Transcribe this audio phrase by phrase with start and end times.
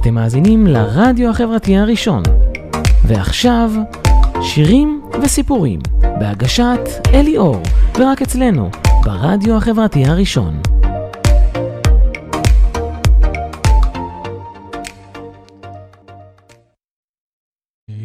[0.00, 2.22] אתם מאזינים לרדיו החברתי הראשון.
[3.06, 3.70] ועכשיו,
[4.42, 6.80] שירים וסיפורים, בהגשת
[7.14, 7.62] אלי אור,
[7.98, 8.70] ורק אצלנו,
[9.04, 10.60] ברדיו החברתי הראשון.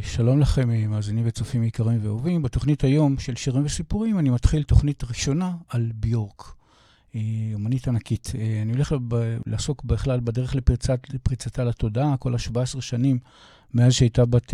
[0.02, 2.42] שלום לכם, מאזינים וצופים יקרים ואהובים.
[2.42, 6.65] בתוכנית היום של שירים וסיפורים אני מתחיל תוכנית ראשונה על ביורק.
[7.54, 8.32] אומנית ענקית.
[8.62, 8.96] אני הולך
[9.46, 13.20] לעסוק בכלל בדרך לפריצת, לפריצתה לתודעה, כל ה-17 שנים
[13.74, 14.54] מאז שהייתה בת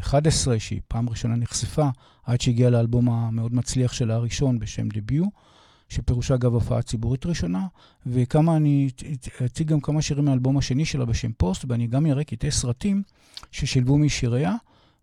[0.00, 1.88] 11, שהיא פעם ראשונה נחשפה,
[2.24, 5.24] עד שהגיעה לאלבום המאוד מצליח שלה הראשון בשם דביו,
[5.88, 7.66] שפירושה אגב הופעה ציבורית ראשונה,
[8.06, 8.90] וכמה אני
[9.44, 13.02] אציג גם כמה שירים מהאלבום השני שלה בשם פוסט, ואני גם אראה קטעי סרטים
[13.50, 14.54] ששילבו משיריה.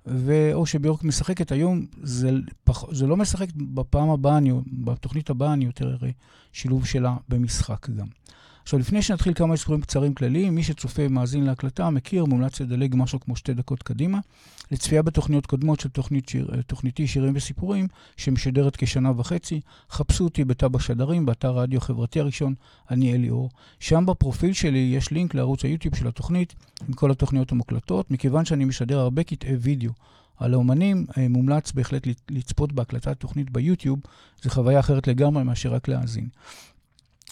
[0.06, 2.32] ואו שביורק משחקת היום, זה,
[2.64, 6.10] פח, זה לא משחק בפעם הבאה, אני, בתוכנית הבאה אני יותר אראה
[6.54, 8.08] שילוב שלה במשחק גם.
[8.64, 13.20] עכשיו, לפני שנתחיל כמה אזכורים קצרים כלליים, מי שצופה ומאזין להקלטה, מכיר, מומלץ לדלג משהו
[13.20, 14.20] כמו שתי דקות קדימה,
[14.72, 17.88] לצפייה בתוכניות קודמות של תוכנית שיר, תוכניתי שירים וסיפורים,
[18.18, 19.62] שמשדרת כשנה וחצי.
[19.90, 22.54] חפשו אותי בתא בשדרים, באתר רדיו חברתי הראשון,
[22.90, 23.50] אני אלי אור.
[23.80, 26.56] שם בפרופיל שלי יש לינק לערוץ היוטיוב של התוכנית,
[26.88, 29.92] עם כל התוכניות המוקלטות, מכיוון שאני משדר הרבה קטעי וידאו.
[30.38, 34.00] על האומנים, מומלץ בהחלט לצפות בהקלטת תוכנית ביוטיוב,
[34.44, 36.28] זו חוויה אחרת לגמרי מאשר רק להאזין.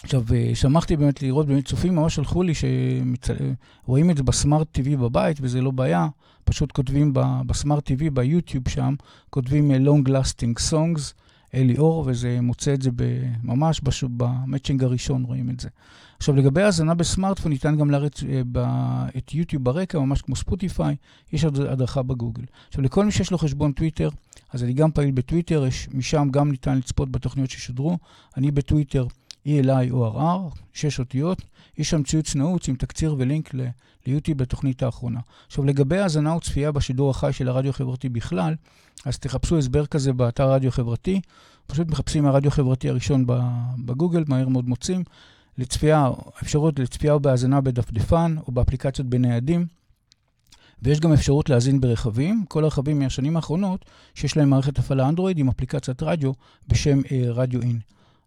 [0.02, 5.38] עכשיו, שמחתי באמת לראות, באמת צופים ממש שלחו לי שרואים את זה בסמארט TV בבית,
[5.40, 6.08] וזה לא בעיה,
[6.44, 7.12] פשוט כותבים
[7.46, 8.94] בסמארט TV, ביוטיוב שם,
[9.30, 11.00] כותבים Long Lasting Songs,
[11.54, 12.90] אלי אור, וזה מוצא את זה
[13.42, 13.80] ממש
[14.16, 15.68] במצ'ינג הראשון, רואים את זה.
[16.16, 18.24] עכשיו, לגבי האזנה בסמארטפון, ניתן גם להריץ
[19.18, 20.96] את יוטיוב ברקע, ממש כמו ספוטיפיי,
[21.32, 22.44] יש הדרכה בגוגל.
[22.68, 24.08] עכשיו, לכל מי שיש לו חשבון טוויטר,
[24.52, 27.98] אז אני גם פעיל בטוויטר, יש, משם גם ניתן לצפות בתוכניות ששודרו.
[28.36, 29.06] אני בטוויטר.
[29.46, 31.42] ELI-ORR, שש אותיות,
[31.78, 33.68] יש שם ציוץ נעוץ עם תקציר ולינק ל-
[34.06, 35.20] ליוטיוב בתוכנית האחרונה.
[35.46, 38.54] עכשיו, לגבי האזנה וצפייה בשידור החי של הרדיו החברתי בכלל,
[39.04, 41.20] אז תחפשו הסבר כזה באתר רדיו חברתי,
[41.66, 43.24] פשוט מחפשים הרדיו החברתי הראשון
[43.84, 45.04] בגוגל, מהר מאוד מוצאים,
[45.58, 46.10] לצפייה,
[46.42, 49.66] אפשרות לצפייה או בהאזנה בדפדפן או באפליקציות בניידים.
[50.82, 53.84] ויש גם אפשרות להאזין ברכבים, כל הרכבים מהשנים האחרונות,
[54.14, 56.32] שיש להם מערכת הפעלה אנדרואיד עם אפליקציית רדיו
[56.68, 57.78] בשם אה, רדיו אין.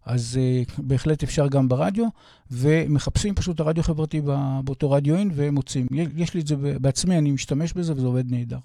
[0.06, 2.06] אז uh, בהחלט אפשר גם ברדיו,
[2.50, 4.20] ומחפשים פשוט הרדיו החברתי
[4.64, 5.86] באותו רדיו אין ומוצאים.
[6.16, 8.58] יש לי את זה בעצמי, אני משתמש בזה וזה עובד נהדר.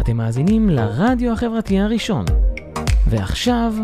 [0.00, 2.24] אתם מאזינים לרדיו החברתי הראשון.
[3.06, 3.74] ועכשיו,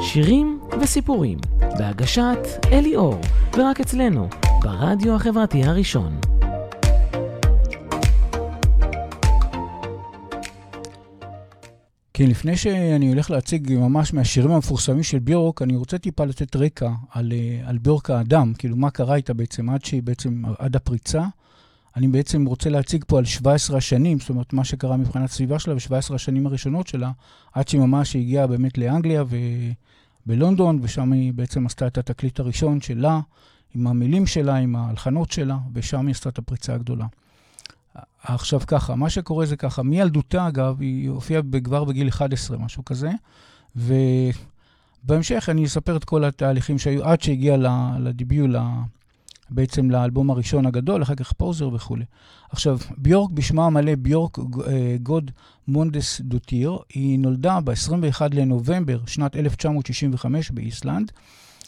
[0.00, 1.38] שירים וסיפורים,
[1.78, 2.38] בהגשת
[2.72, 3.20] אלי אור,
[3.56, 4.28] ורק אצלנו,
[4.62, 6.35] ברדיו החברתי הראשון.
[12.18, 16.92] כן, לפני שאני הולך להציג ממש מהשירים המפורסמים של ביורק, אני רוצה טיפה לתת רקע
[17.10, 17.32] על,
[17.64, 21.24] על ביורק האדם, כאילו מה קרה איתה בעצם עד שהיא בעצם, עד הפריצה.
[21.96, 25.74] אני בעצם רוצה להציג פה על 17 השנים, זאת אומרת, מה שקרה מבחינת סביבה שלה
[25.74, 27.10] ב-17 השנים הראשונות שלה,
[27.52, 29.24] עד שהיא ממש הגיעה באמת לאנגליה
[30.26, 33.20] ובלונדון, ושם היא בעצם עשתה את התקליט הראשון שלה,
[33.74, 37.06] עם המילים שלה, עם ההלחנות שלה, ושם היא עשתה את הפריצה הגדולה.
[38.28, 43.10] עכשיו ככה, מה שקורה זה ככה, מילדותה אגב, היא הופיעה כבר בגיל 11, משהו כזה,
[43.76, 47.56] ובהמשך אני אספר את כל התהליכים שהיו עד שהגיע
[47.98, 48.44] לדיביו,
[49.50, 52.04] בעצם לאלבום הראשון הגדול, אחר כך פוזר וכולי.
[52.50, 54.38] עכשיו, ביורק בשמה המלא, ביורק
[55.02, 55.30] גוד
[55.68, 61.12] מונדס דוטיר, היא נולדה ב-21 לנובמבר שנת 1965 באיסלנד,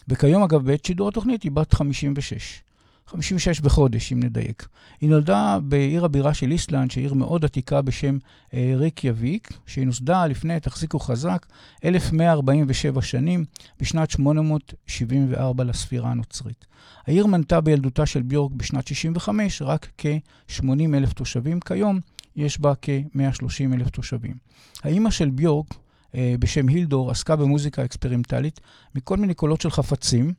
[0.08, 2.62] וכיום אגב בעת שידור התוכנית היא בת 56.
[3.08, 4.68] 56 בחודש, אם נדייק.
[5.00, 8.18] היא נולדה בעיר הבירה של איסלנד, שהיא עיר מאוד עתיקה בשם
[8.54, 11.46] אה, ריקיאביק, שהיא נוסדה לפני, תחזיקו חזק,
[11.84, 13.44] 1147 שנים,
[13.80, 16.66] בשנת 874 לספירה הנוצרית.
[17.06, 21.60] העיר מנתה בילדותה של ביורק בשנת 65 רק כ-80 אלף תושבים.
[21.60, 22.00] כיום
[22.36, 24.34] יש בה כ-130 אלף תושבים.
[24.82, 25.74] האימא של ביורק,
[26.14, 28.60] אה, בשם הילדור, עסקה במוזיקה אקספרימנטלית
[28.94, 30.32] מכל מיני קולות של חפצים.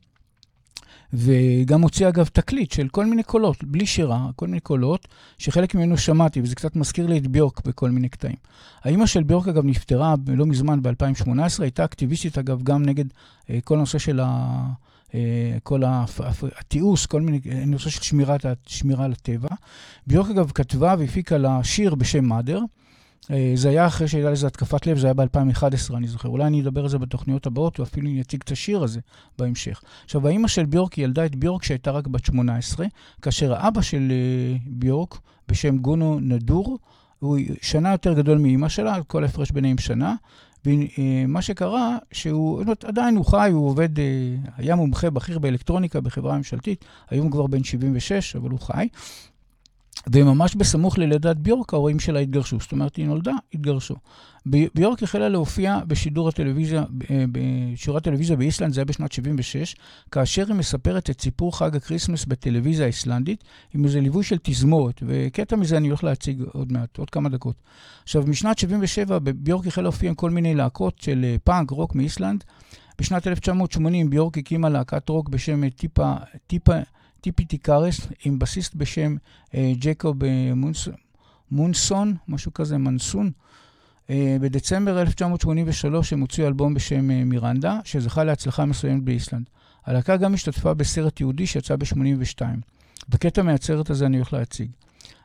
[1.12, 5.08] וגם הוציא אגב תקליט של כל מיני קולות, בלי שירה, כל מיני קולות,
[5.38, 8.36] שחלק ממנו שמעתי, וזה קצת מזכיר לי את ביורק בכל מיני קטעים.
[8.84, 13.04] האימא של ביורק אגב נפטרה לא מזמן, ב-2018, הייתה אקטיביסטית אגב גם נגד
[13.50, 14.66] אה, כל הנושא של ה...
[15.14, 15.82] אה, כל
[16.58, 19.48] התיעוש, כל מיני, נושא של שמירת, שמירה על הטבע.
[20.06, 22.60] ביורק אגב כתבה והפיקה לה שיר בשם מאדר.
[23.30, 26.28] אה, זה היה אחרי שהייתה לזה התקפת לב, זה היה ב-2011, אני זוכר.
[26.28, 29.00] אולי אני אדבר על זה בתוכניות הבאות, ואפילו אני אציג את השיר הזה
[29.38, 29.82] בהמשך.
[30.04, 32.86] עכשיו, האימא של ביורק ילדה את ביורק שהייתה רק בת 18,
[33.22, 35.18] כאשר האבא של אה, ביורק,
[35.48, 36.78] בשם גונו נדור,
[37.18, 40.14] הוא שנה יותר גדול מאימא שלה, כל ההפרש ביניהם שנה,
[40.66, 43.88] ומה שקרה, שהוא עדיין הוא חי, הוא עובד,
[44.56, 48.88] היה מומחה בכיר באלקטרוניקה בחברה ממשלתית, היום כבר בן 76, אבל הוא חי.
[50.12, 52.60] וממש בסמוך ללידת ביורק ההורים שלה התגרשו.
[52.60, 53.94] זאת אומרת, היא נולדה, התגרשו.
[54.46, 59.76] ביורק החלה להופיע בשידור הטלוויזיה, אה, בשיעור הטלוויזיה באיסלנד, זה היה בשנת 76,
[60.10, 63.44] כאשר היא מספרת את סיפור חג ה Christmas בטלוויזיה האיסלנדית,
[63.74, 67.54] עם איזה ליווי של תזמורת, וקטע מזה אני הולך להציג עוד מעט, עוד כמה דקות.
[68.02, 72.44] עכשיו, משנת 77 ביורק החלה להופיע עם כל מיני להקות של אה, פאנק, רוק מאיסלנד.
[72.98, 76.14] בשנת 1980 ביורק הקימה להקת רוק בשם טיפה,
[76.46, 76.76] טיפה,
[77.20, 79.16] טיפי טיקארס, עם בסיסט בשם
[79.54, 80.88] אה, ג'קוב אה, מונס,
[81.50, 83.30] מונסון, משהו כזה, מנסון.
[84.10, 89.44] אה, בדצמבר 1983 הם הוציאו אלבום בשם מירנדה, שזכה להצלחה מסוימת באיסלנד.
[89.86, 92.42] הלהקה גם השתתפה בסרט יהודי שיצא ב-82.
[93.08, 94.70] בקטע מהסרט הזה אני הולך להציג.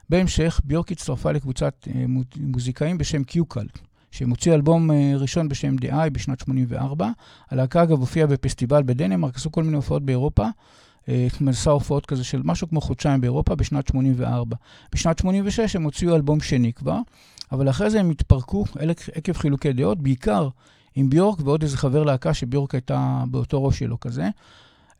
[0.09, 1.87] בהמשך, ביורק הצטרפה לקבוצת
[2.37, 3.67] מוזיקאים בשם קיוקל,
[4.11, 7.09] שהם הוציאו אלבום ראשון בשם Eye בשנת 84.
[7.49, 10.47] הלהקה אגב הופיעה בפסטיבל בדנמרק, עשו כל מיני הופעות באירופה.
[11.09, 14.55] אה, מסע הופעות כזה של משהו כמו חודשיים באירופה בשנת 84.
[14.95, 16.99] בשנת 86 הם הוציאו אלבום שני כבר,
[17.51, 18.65] אבל אחרי זה הם התפרקו
[19.13, 20.49] עקב חילוקי דעות, בעיקר
[20.95, 24.29] עם ביורק ועוד איזה חבר להקה שביורק הייתה באותו ראש שלו כזה,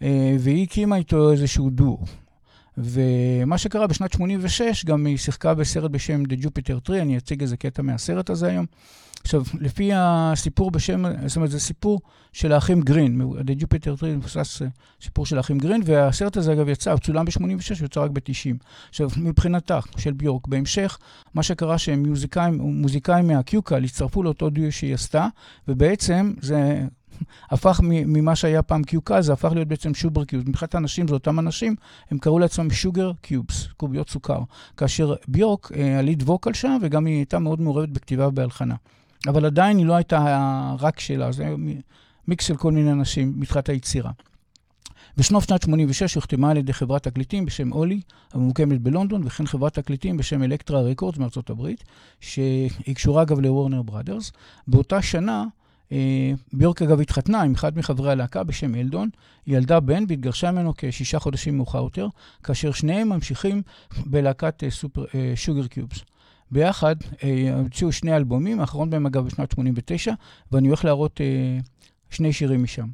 [0.01, 1.97] אה, והיא הקימה איתו איזשהו דואו.
[2.77, 7.57] ומה שקרה בשנת 86, גם היא שיחקה בסרט בשם The Jupiter 3, אני אציג איזה
[7.57, 8.65] קטע מהסרט הזה היום.
[9.25, 12.01] עכשיו, לפי הסיפור בשם, זאת אומרת, זה סיפור
[12.33, 14.67] של האחים גרין, The Jupiter 3 מבוסס אה,
[15.01, 18.65] סיפור של האחים גרין, והסרט הזה אגב יצא, הוא צולם ב-86, הוא יצא רק ב-90.
[18.89, 20.97] עכשיו, מבחינתה של ביורק, בהמשך,
[21.33, 25.27] מה שקרה שהם מוזיקאים, מוזיקאים מהקיוקל הצטרפו לאותו דיו שהיא עשתה,
[25.67, 26.81] ובעצם זה
[27.49, 30.47] הפך ממה שהיה פעם קיוקל, זה הפך להיות בעצם שובר קיובס.
[30.47, 31.75] מבחינת האנשים, זה אותם אנשים,
[32.11, 34.39] הם קראו לעצמם שוגר קיובס, קוביות סוכר.
[34.77, 38.75] כאשר ביורק, אה, הליד ווקל שם, וגם היא הייתה מאוד מעורבת בכתיבה ובהלחנה.
[39.27, 41.55] אבל עדיין היא לא הייתה רק שלה, זה
[42.27, 44.11] מיקס של כל מיני אנשים מתחילת היצירה.
[45.17, 48.01] בשנות שנת 86 הוחתמה על ידי חברת תקליטים בשם אולי,
[48.33, 51.83] הממוקמת בלונדון, וכן חברת תקליטים בשם אלקטרה רקורדס מארצות הברית,
[52.19, 54.31] שהיא קשורה אגב לוורנר בראדרס.
[54.67, 55.45] באותה שנה,
[56.53, 59.09] ביורק אגב התחתנה עם אחד מחברי הלהקה בשם אלדון,
[59.47, 62.07] ילדה בן והתגרשה ממנו כשישה חודשים מאוחר יותר,
[62.43, 63.61] כאשר שניהם ממשיכים
[64.05, 64.69] בלהקת אה,
[65.15, 65.99] אה, שוגר קיובס.
[66.51, 66.95] ביחד
[67.63, 70.13] הוציאו שני אלבומים, האחרון בהם אגב בשנת 89,
[70.51, 71.21] ואני הולך להראות
[72.09, 72.87] שני שירים משם.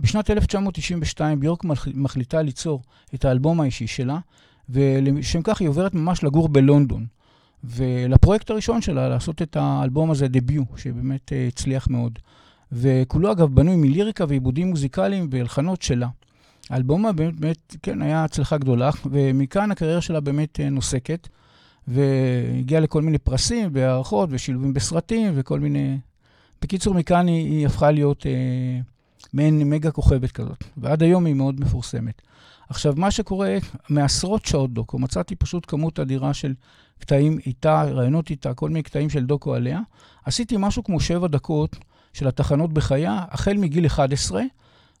[0.00, 1.64] בשנת 1992 ביורק
[1.94, 2.82] מחליטה ליצור
[3.14, 4.18] את האלבום האישי שלה,
[4.68, 7.06] ולשם כך היא עוברת ממש לגור בלונדון.
[7.64, 12.18] ולפרויקט הראשון שלה, לעשות את האלבום הזה, דביו, שבאמת uh, הצליח מאוד.
[12.72, 16.08] וכולו אגב בנוי מליריקה ועיבודים מוזיקליים והלחנות שלה.
[16.70, 21.28] האלבום באמת, באמת, כן, היה הצלחה גדולה, ומכאן הקריירה שלה באמת uh, נוסקת,
[21.88, 25.98] והגיעה לכל מיני פרסים והערכות ושילובים בסרטים וכל מיני...
[26.62, 28.26] בקיצור, מכאן היא, היא הפכה להיות uh,
[29.32, 32.22] מעין מגה כוכבת כזאת, ועד היום היא מאוד מפורסמת.
[32.68, 33.56] עכשיו, מה שקורה,
[33.88, 36.54] מעשרות שעות דוקו, מצאתי פשוט כמות אדירה של
[36.98, 39.80] קטעים איתה, רעיונות איתה, כל מיני קטעים של דוקו עליה.
[40.24, 41.76] עשיתי משהו כמו שבע דקות
[42.12, 44.42] של התחנות בחייה, החל מגיל 11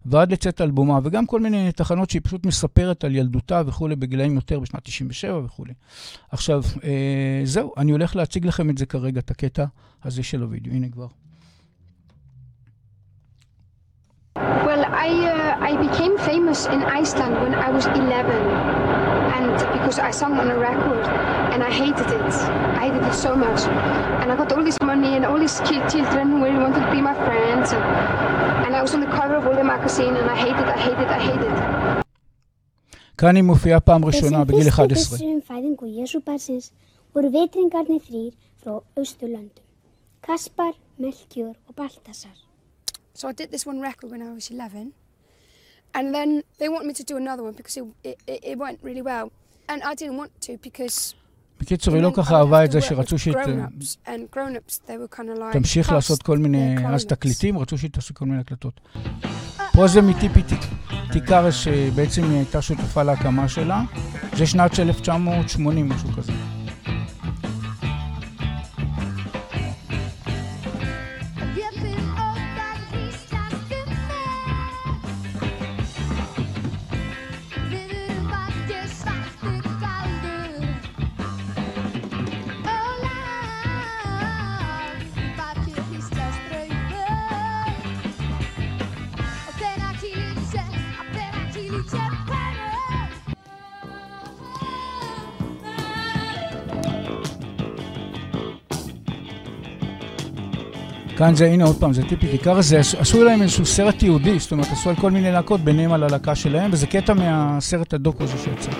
[0.06, 4.60] ועד לצאת אלבומה, וגם כל מיני תחנות שהיא פשוט מספרת על ילדותה וכולי, בגילאים יותר,
[4.60, 5.72] בשנת 97 וכולי.
[6.30, 9.64] עכשיו, אה, זהו, אני הולך להציג לכם את זה כרגע, את הקטע
[10.04, 10.72] הזה של הוידאו.
[10.72, 11.06] הנה כבר.
[14.35, 18.89] Well, I, uh, I became famous in Iceland when I was 11.
[19.39, 21.03] and because I sung on a record
[21.53, 22.33] and I hated it.
[22.77, 23.61] I hated it so much.
[24.21, 27.01] And I got all this money and all these children who really wanted to be
[27.01, 27.67] my friends.
[27.73, 27.83] And,
[28.65, 31.09] and I was on the cover of all the magazine and I hated, I hated,
[31.17, 31.55] I hated.
[33.17, 35.17] כאן היא מופיעה פעם ראשונה בגיל 11.
[35.47, 36.71] fæðingu Jésu barsins
[37.13, 38.31] voru vitringarnir þrýr
[38.61, 39.65] frá Austurlöndum.
[40.21, 42.42] Kaspar, Melkjör og Baltasar.
[43.14, 44.92] So I did this one record when I was 11
[45.94, 49.02] And then they want me to do another one because it, it, it went really
[49.02, 49.26] well.
[49.68, 51.14] And I didn't want to because...
[51.60, 53.34] בקיצור, היא לא ככה אהבה את זה שרצו שהיא
[55.52, 58.80] תמשיך לעשות כל מיני, אז תקליטים, רצו שהיא תעשה כל מיני הקלטות.
[59.72, 60.42] פה זה מטיפי
[61.12, 63.82] תיקרס, שבעצם היא הייתה שותפה להקמה שלה.
[64.36, 66.32] זה שנת 1980, משהו כזה.
[101.24, 104.52] כאן זה, הנה עוד פעם, זה טיפי עיקר זה, עשו להם איזשהו סרט יהודי, זאת
[104.52, 108.38] אומרת, עשו על כל מיני להקות, ביניהם על הלהקה שלהם, וזה קטע מהסרט הדוקו הזה
[108.38, 108.70] שיצא.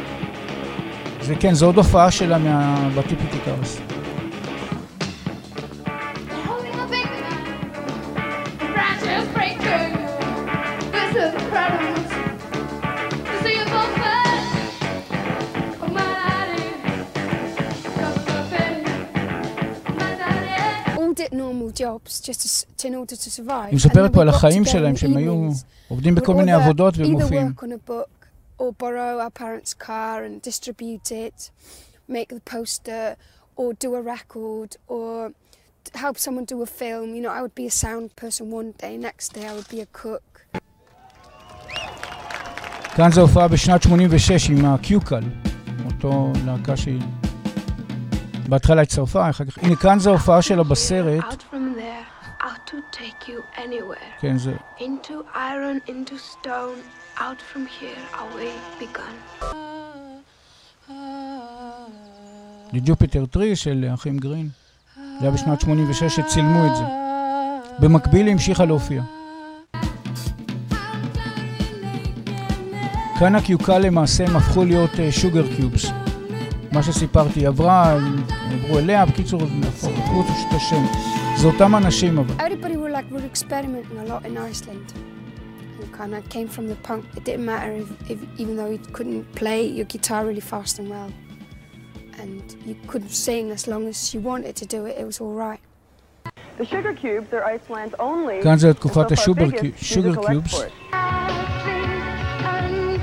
[1.22, 2.88] זה כן, זו עוד הופעה שלה מה...
[2.96, 3.93] בטיפי עיקרס.
[23.46, 25.48] היא מספרת פה על החיים שלהם, שהם היו
[25.88, 27.52] עובדים בכל מיני עבודות ומופיעים.
[28.58, 31.50] or borrow our parents' car and distribute it,
[32.08, 33.16] make the poster,
[33.56, 35.32] or do a record, or
[35.94, 37.14] help someone do a film.
[37.14, 39.80] You know, I would be a sound person one day, next day I would be
[39.80, 40.22] a cook.
[42.96, 45.22] כאן זו הופעה בשנת 86 עם הקיוקל,
[45.84, 47.00] אותו להקה שהיא
[48.48, 51.44] בהתחלה הצטרפה, אחר כך, הנה כאן זו ההופעה שלה בסרט.
[54.20, 54.54] כן, זה...
[54.78, 56.80] Into iron, into stone,
[57.18, 59.14] out from here, away begun.
[62.72, 64.48] לג'ופיטר טרי של האחים גרין.
[64.96, 66.84] זה היה בשנת 86 שצילמו את זה.
[67.78, 69.02] במקביל היא המשיכה להופיע.
[73.18, 75.86] כאן הקיוקה למעשה הם הפכו להיות שוגר uh, קיובס.
[76.72, 77.98] מה שסיפרתי, עברה,
[78.52, 81.13] עברו אליה, בקיצור, הפכו את השם.
[81.43, 82.35] זה אותם אנשים אבל.
[82.35, 84.93] Everybody were like, we're experimenting a lot in Iceland.
[85.79, 87.01] You kind of came from the punk.
[87.17, 90.87] It didn't matter if, if even though you couldn't play your guitar really fast and
[90.95, 91.11] well.
[92.21, 95.35] And you could sing as long as you wanted to do it, it was all
[95.47, 95.61] right.
[96.59, 99.49] The sugar cubes are Iceland's only כאן זה תקופת השוגר
[100.27, 100.61] קיובס.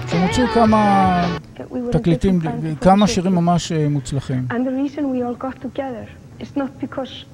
[0.09, 1.39] שהם הוציאו כמה
[1.93, 2.41] תקליטים,
[2.81, 4.47] כמה שירים ממש מוצלחים.
[4.51, 6.07] And the reason we all got together
[6.41, 7.25] is not because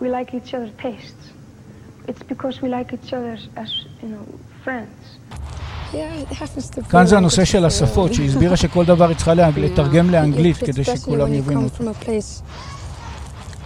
[0.00, 1.24] we like each other's tastes.
[2.08, 3.70] It's because we like each other as,
[4.02, 4.24] you know,
[4.64, 5.18] friends.
[6.90, 11.32] כאן זה הנושא של השפות, שהיא הסבירה שכל דבר היא צריכה לתרגם לאנגלית כדי שכולם
[11.32, 11.84] יבינו אותו.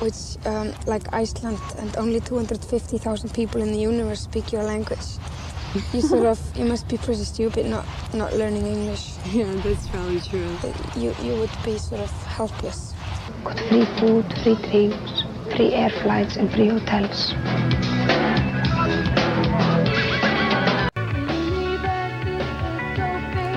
[0.00, 5.08] which um, like Iceland and only 250,000 people in the universe speak your language.
[5.92, 7.84] you sort of you must be pretty stupid not
[8.14, 9.04] not learning English.
[9.32, 10.49] Yeah, that's probably true.
[10.96, 12.94] You you would be sort of helpless.
[13.44, 15.22] Got free food, free drinks,
[15.55, 17.33] free air flights and free hotels.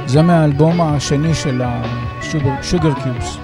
[0.07, 3.39] זה מהאלבום השני של השוגר קיובס.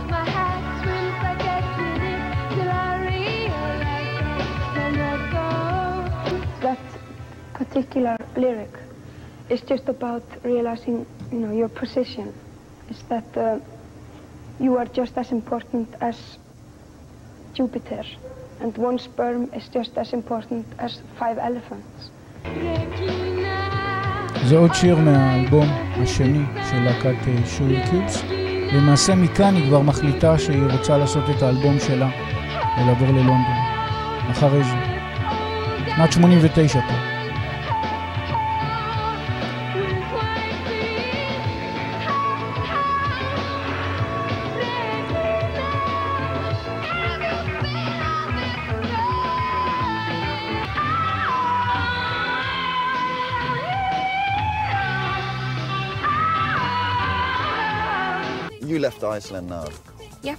[7.55, 8.75] particular lyric
[9.49, 12.33] is just about realizing, you know, your position.
[12.91, 13.59] Is that uh,
[14.61, 16.39] you are just as important as
[17.55, 18.05] Jupiter,
[18.62, 22.10] and one sperm is just as important as five elephants.
[24.46, 25.68] זה עוד שיר מהאלבום
[26.02, 28.24] השני של להקת שורי קיובס.
[28.74, 32.10] למעשה מכאן היא כבר מחליטה שהיא רוצה לעשות את האלבום שלה
[32.78, 33.60] ולעבור ללונדון.
[34.32, 34.76] אחרי זה.
[35.96, 37.19] שנת 89 פה.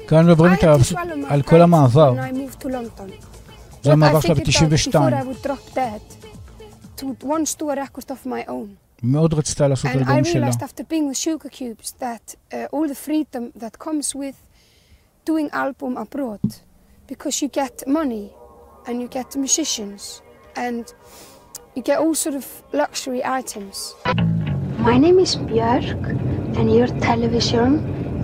[0.08, 0.76] כאן מדברים איתה
[1.28, 2.14] על כל המעבר.
[3.84, 4.96] זה המעבר שלה ב-92.
[9.04, 10.50] מאוד רצתה לעשות אלבום שלה.
[15.26, 16.46] doing album abroad
[17.08, 18.32] because you get money
[18.88, 20.22] and you get musicians
[20.56, 20.94] and
[21.76, 23.96] you get all sort of luxury items.
[24.78, 26.02] My name is Björk
[26.58, 27.70] and your television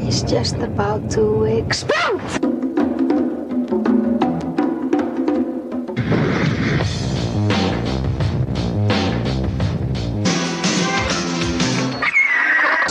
[0.00, 2.20] is just about to explode!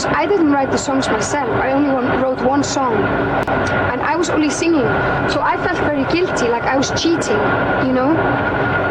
[0.08, 1.48] I didn't write the songs myself.
[1.48, 1.90] I only
[2.22, 2.94] wrote one song.
[2.94, 4.88] And I was only singing.
[5.30, 7.40] So I felt very guilty, like I was cheating,
[7.86, 8.14] you know?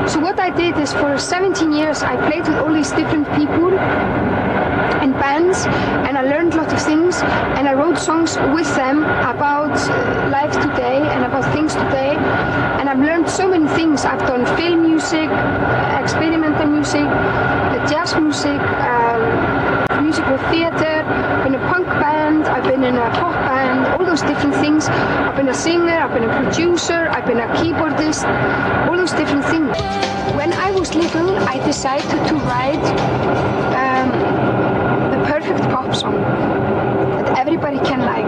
[0.07, 3.71] So what I did is for 17 years I played with all these different people
[5.05, 5.65] in bands
[6.05, 7.21] and I learned a lot of things
[7.57, 9.75] and I wrote songs with them about
[10.37, 12.13] life today and about things today
[12.79, 14.03] and I've learned so many things.
[14.03, 15.29] I've done film music,
[16.01, 17.07] experimental music,
[17.91, 18.59] jazz music,
[18.91, 19.21] um,
[20.03, 24.23] musical theater, I've been a punk band, I've been in a pop band, all those
[24.23, 24.87] different things.
[24.89, 28.23] I've been a singer, I've been a producer, I've been a keyboardist,
[28.87, 29.69] all those different things.
[30.39, 32.85] When I was little, I decided to write
[33.83, 34.34] um,
[35.45, 36.15] perfect pop song
[37.17, 38.25] that everybody can like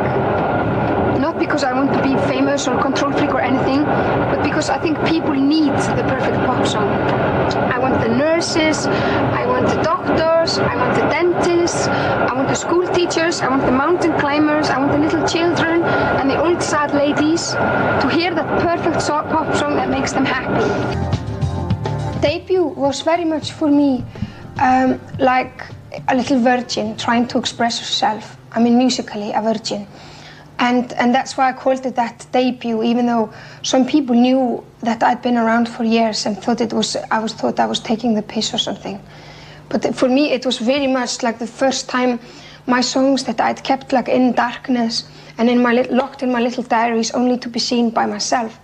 [1.19, 4.77] not because I want to be famous or control freak or anything, but because I
[4.77, 6.87] think people need the perfect pop song.
[7.73, 12.55] I want the nurses, I want the doctors, I want the dentists, I want the
[12.55, 16.61] school teachers, I want the mountain climbers, I want the little children and the old
[16.61, 17.53] sad ladies
[18.01, 20.67] to hear that perfect pop song that makes them happy.
[22.21, 24.05] Debut was very much for me
[24.59, 25.63] um, like
[26.07, 28.37] a little virgin trying to express herself.
[28.51, 29.87] I mean, musically, a virgin.
[30.59, 35.03] And, and that's why I called it that debut, even though some people knew that
[35.03, 38.15] I'd been around for years and thought it was, I was thought I was taking
[38.15, 39.01] the piss or something.
[39.69, 42.19] But for me, it was very much like the first time
[42.65, 46.41] my songs that I'd kept like in darkness and in my lit- locked in my
[46.41, 48.59] little diaries only to be seen by myself.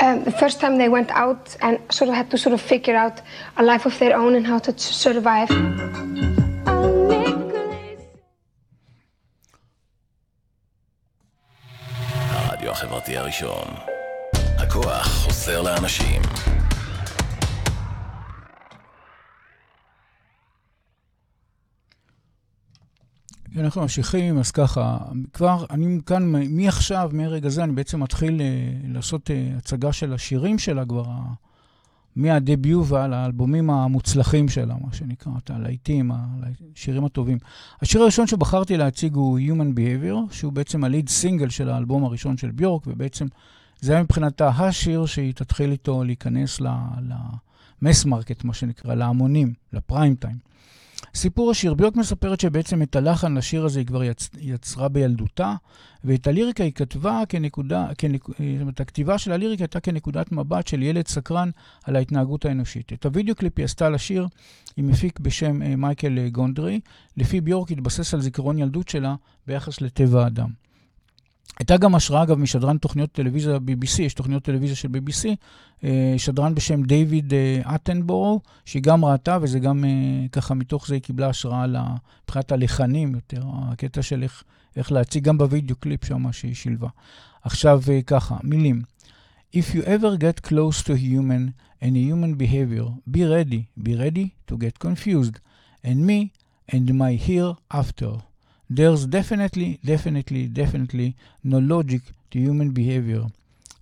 [0.00, 2.94] Um, the first time they went out and sort of had to sort of figure
[2.94, 3.20] out
[3.56, 5.50] a life of their own and how to survive.
[12.78, 13.74] החברתי הראשון.
[14.34, 16.22] הכוח חוסר לאנשים.
[23.56, 24.98] אנחנו ממשיכים, אז ככה,
[25.32, 28.46] כבר, אני כאן, מעכשיו, מרגע זה, אני בעצם מתחיל אה,
[28.84, 31.47] לעשות אה, הצגה של השירים שלה כבר, ה-
[32.18, 36.10] מה Debut ועל האלבומים המוצלחים שלה, מה שנקרא, את הלהיטים,
[36.74, 37.38] השירים הטובים.
[37.82, 42.36] השיר הראשון שבחרתי להציג הוא Human Behavior, שהוא בעצם ה lead single של האלבום הראשון
[42.36, 43.26] של ביורק, ובעצם
[43.80, 50.14] זה היה מבחינתה השיר שהיא תתחיל איתו להיכנס ל mass market, מה שנקרא, להמונים, לפריים
[50.14, 50.36] טיים.
[51.14, 54.30] סיפור השיר, ביורק מספרת שבעצם את הלחן לשיר הזה היא כבר יצ...
[54.40, 55.54] יצרה בילדותה,
[56.04, 58.26] ואת הליריקה היא כתבה כנקודה, כנק...
[58.28, 61.50] זאת אומרת, הכתיבה של הליריקה הייתה כנקודת מבט של ילד סקרן
[61.84, 62.92] על ההתנהגות האנושית.
[62.92, 64.26] את הוידאו קליפ היא עשתה לשיר,
[64.76, 66.80] היא מפיק בשם אה, מייקל אה, גונדרי,
[67.16, 69.14] לפי ביורק התבסס על זיכרון ילדות שלה
[69.46, 70.67] ביחס לטבע האדם.
[71.58, 75.28] הייתה גם השראה, אגב, משדרן תוכניות טלוויזיה BBC, יש תוכניות טלוויזיה של BBC,
[75.84, 80.94] אה, שדרן בשם דיוויד אה, אטנבורו, שהיא גם ראתה, וזה גם אה, ככה, מתוך זה
[80.94, 81.66] היא קיבלה השראה
[82.24, 84.42] מבחינת הלחנים יותר, הקטע של איך,
[84.76, 86.88] איך להציג, גם בווידאו קליפ שם שהיא שילבה.
[87.42, 88.82] עכשיו ככה, מילים.
[89.54, 94.58] If you ever get close to human and human behavior, be ready, be ready to
[94.58, 95.36] get confused.
[95.82, 96.32] And me
[96.68, 98.27] and my here after.
[98.70, 103.26] There's definitely, definitely, definitely no logic to human behavior,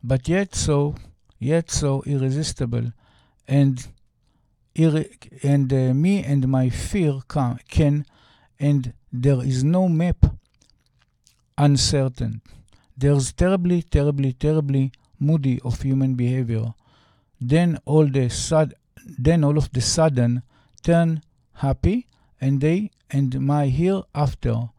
[0.03, 0.95] but yet so,
[1.41, 2.93] yet so irresistible,
[3.49, 3.85] and
[4.77, 5.07] ir-
[5.43, 8.07] and uh, me and my fear can, can,
[8.61, 10.25] and there is no map
[11.59, 12.41] uncertain.
[12.97, 16.75] There's terribly, terribly, terribly moody of human behavior.
[17.41, 18.75] Then all the sud-
[19.19, 20.43] then all of the sudden
[20.83, 21.23] turn
[21.55, 22.07] happy,
[22.41, 24.71] and they and my hereafter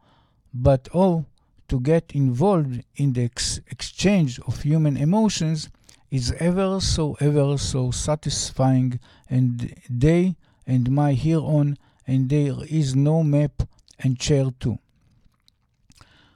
[0.52, 1.24] but oh,
[1.68, 5.68] to get involved in the ex- exchange of human emotions
[6.10, 10.34] is ever so, ever so satisfying, and they
[10.66, 13.62] and my here on, and there is no map
[13.98, 14.78] and chair too.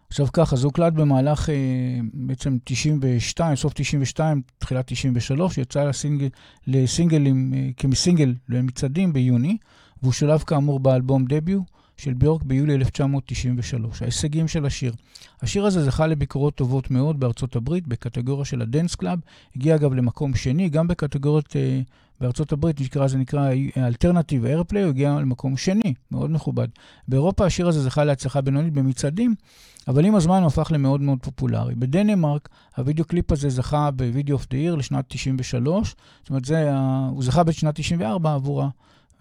[0.09, 1.55] עכשיו ככה, זה הוקלט במהלך אה,
[2.12, 6.29] בעצם 92, סוף 92, תחילת 93, יצא לסינגל,
[6.66, 9.57] לסינגלים, אה, כמסינגל למצעדים ביוני,
[10.03, 11.64] והוא שולב כאמור באלבום דביוט.
[12.03, 14.03] של ביורק ביולי 1993.
[14.03, 14.93] ההישגים של השיר.
[15.43, 19.18] השיר הזה זכה לביקורות טובות מאוד בארצות הברית, בקטגוריה של ה dance club.
[19.57, 21.81] הגיע אגב למקום שני, גם בקטגוריות אה,
[22.21, 26.69] בארצות הברית, נקרא, זה נקרא alternative airplay, הוא הגיע למקום שני, מאוד מכובד.
[27.09, 29.35] באירופה השיר הזה זכה להצלחה בינונית במצעדים,
[29.88, 31.75] אבל עם הזמן הוא הפך למאוד מאוד פופולרי.
[31.75, 36.77] בדנמרק, הוידאו קליפ הזה זכה ב video of the year לשנת 93, זאת אומרת, זה,
[37.11, 38.69] הוא זכה בשנת 94 עבור ה...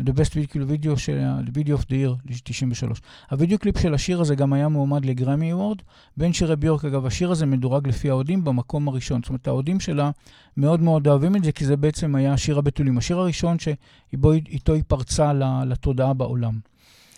[0.05, 3.01] The Best Video, video של ה-Video of the Year, 93.
[3.31, 5.77] הוידאו קליפ של השיר הזה גם היה מועמד לגרמי אוורד.
[6.17, 9.21] בין שירי ביורק, אגב, השיר הזה מדורג לפי האוהדים במקום הראשון.
[9.21, 10.11] זאת אומרת, האוהדים שלה
[10.57, 12.97] מאוד מאוד אוהבים את זה, כי זה בעצם היה שיר הבתולים.
[12.97, 15.33] השיר הראשון שאיתו היא פרצה
[15.65, 16.59] לתודעה בעולם.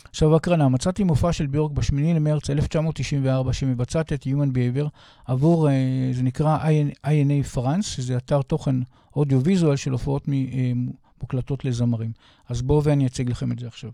[0.10, 4.88] עכשיו הקרנה, מצאתי מופע של ביורק ב-8 למרץ 1994 שמבצעת את Human Behavior
[5.26, 5.68] עבור,
[6.14, 6.58] זה נקרא
[7.06, 8.76] INA France, שזה אתר תוכן
[9.16, 10.28] אודיו-ויזואל של הופעות
[11.24, 12.12] מוקלטות לזמרים.
[12.50, 13.92] אז בואו ואני אציג לכם את זה עכשיו.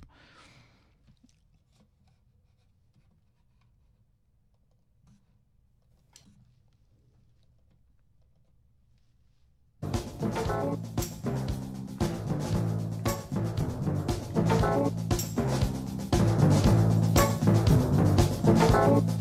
[18.90, 19.19] thank you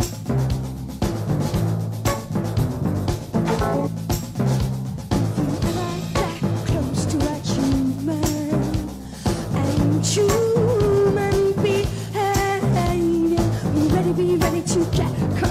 [14.40, 15.48] ready to get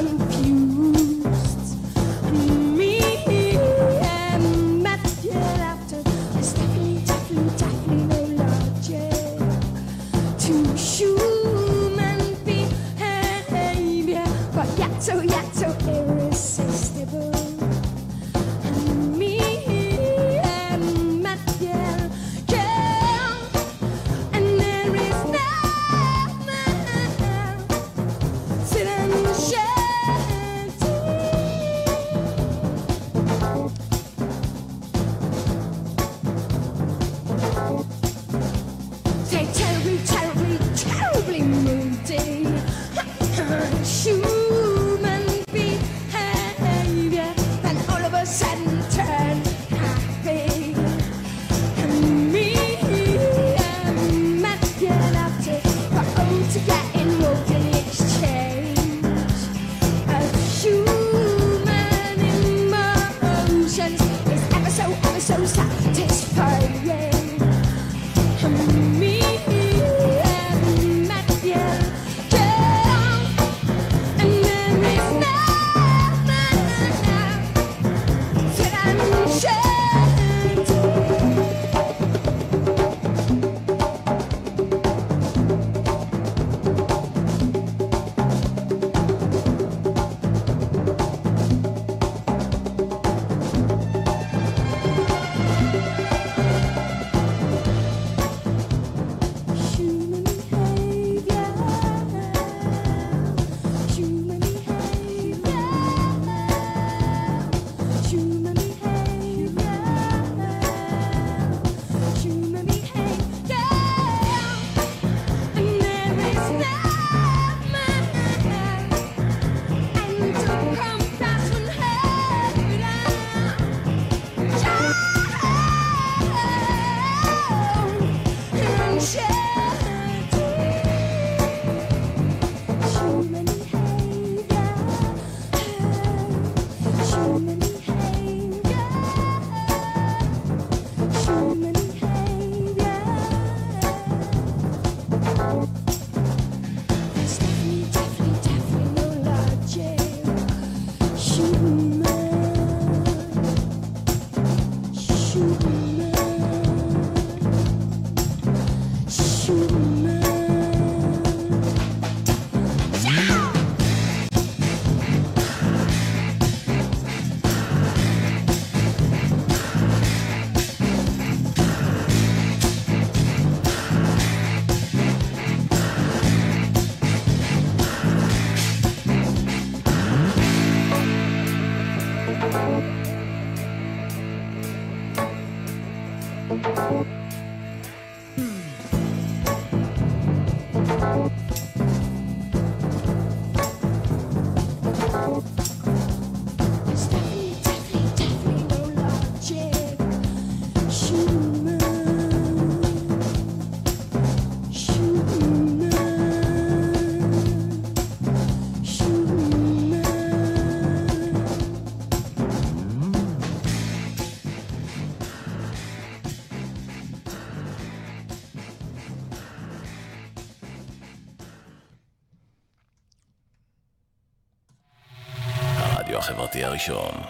[226.58, 227.22] החברתי הראשון.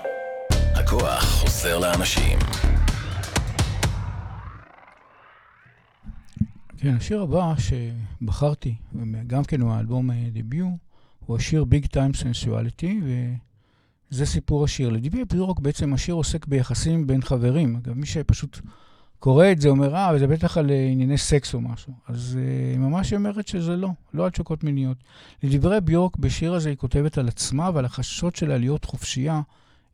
[0.50, 2.40] הכוח חוזר לאנשים.
[6.78, 8.76] כן, השיר הבא שבחרתי,
[9.28, 10.72] גם כן הוא האלבום אה, דביוט,
[11.26, 12.88] הוא השיר Big Time Sensuality,
[14.12, 14.90] וזה סיפור השיר.
[14.90, 17.76] לדיבי ביורוק בעצם השיר עוסק ביחסים בין חברים.
[17.76, 18.60] אגב, מי שפשוט
[19.20, 21.94] קורא את זה אומר, אה, זה בטח על אה, ענייני סקס או משהו.
[22.08, 24.98] אז אה, היא ממש אומרת שזה לא, לא על תשוקות מיניות.
[25.44, 29.42] לדברי ביורק, בשיר הזה היא כותבת על עצמה ועל החששות שלה להיות חופשייה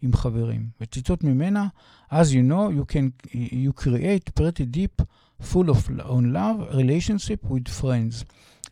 [0.01, 0.67] עם חברים.
[0.81, 1.67] וציטוט ממנה,
[2.11, 5.01] As you know, you can you create pretty deep,
[5.41, 8.23] full of on love relationship with friends.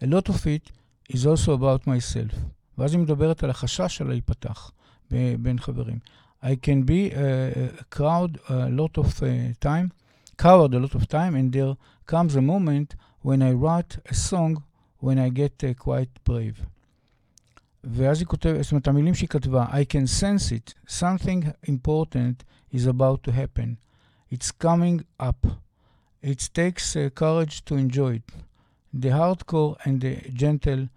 [0.04, 0.66] A lot of it
[1.10, 2.36] is also about myself.
[2.78, 4.72] ואז היא מדברת על החשש שלה להיפתח
[5.40, 6.00] בין חברים.
[6.44, 9.24] I can be a, a crowd a lot of
[9.60, 9.90] time,
[10.41, 11.75] coward a lot of time, and there
[12.07, 14.63] comes a moment when I write a song
[15.01, 16.67] when I get uh, quite brave.
[17.85, 22.87] ואז היא כותבת, זאת אומרת, המילים שהיא כתבה, I can sense it, something important is
[22.87, 23.77] about to happen.
[24.33, 25.47] It's coming up.
[26.23, 28.33] It takes uh, courage to enjoy it.
[28.93, 30.89] The hardcore and the gentle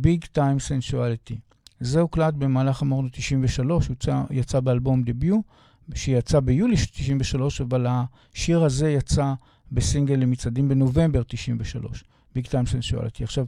[0.00, 1.38] Big Time Sensuality.
[1.80, 5.44] זה הוקלט במהלך אמרנו 93, יצא, יצא באלבום דביוט,
[5.93, 9.33] שיצא ביולי 93, אבל השיר הזה יצא
[9.71, 12.03] בסינגל למצעדים בנובמבר 93,
[12.37, 13.23] Big Time Sensuality.
[13.23, 13.45] עכשיו,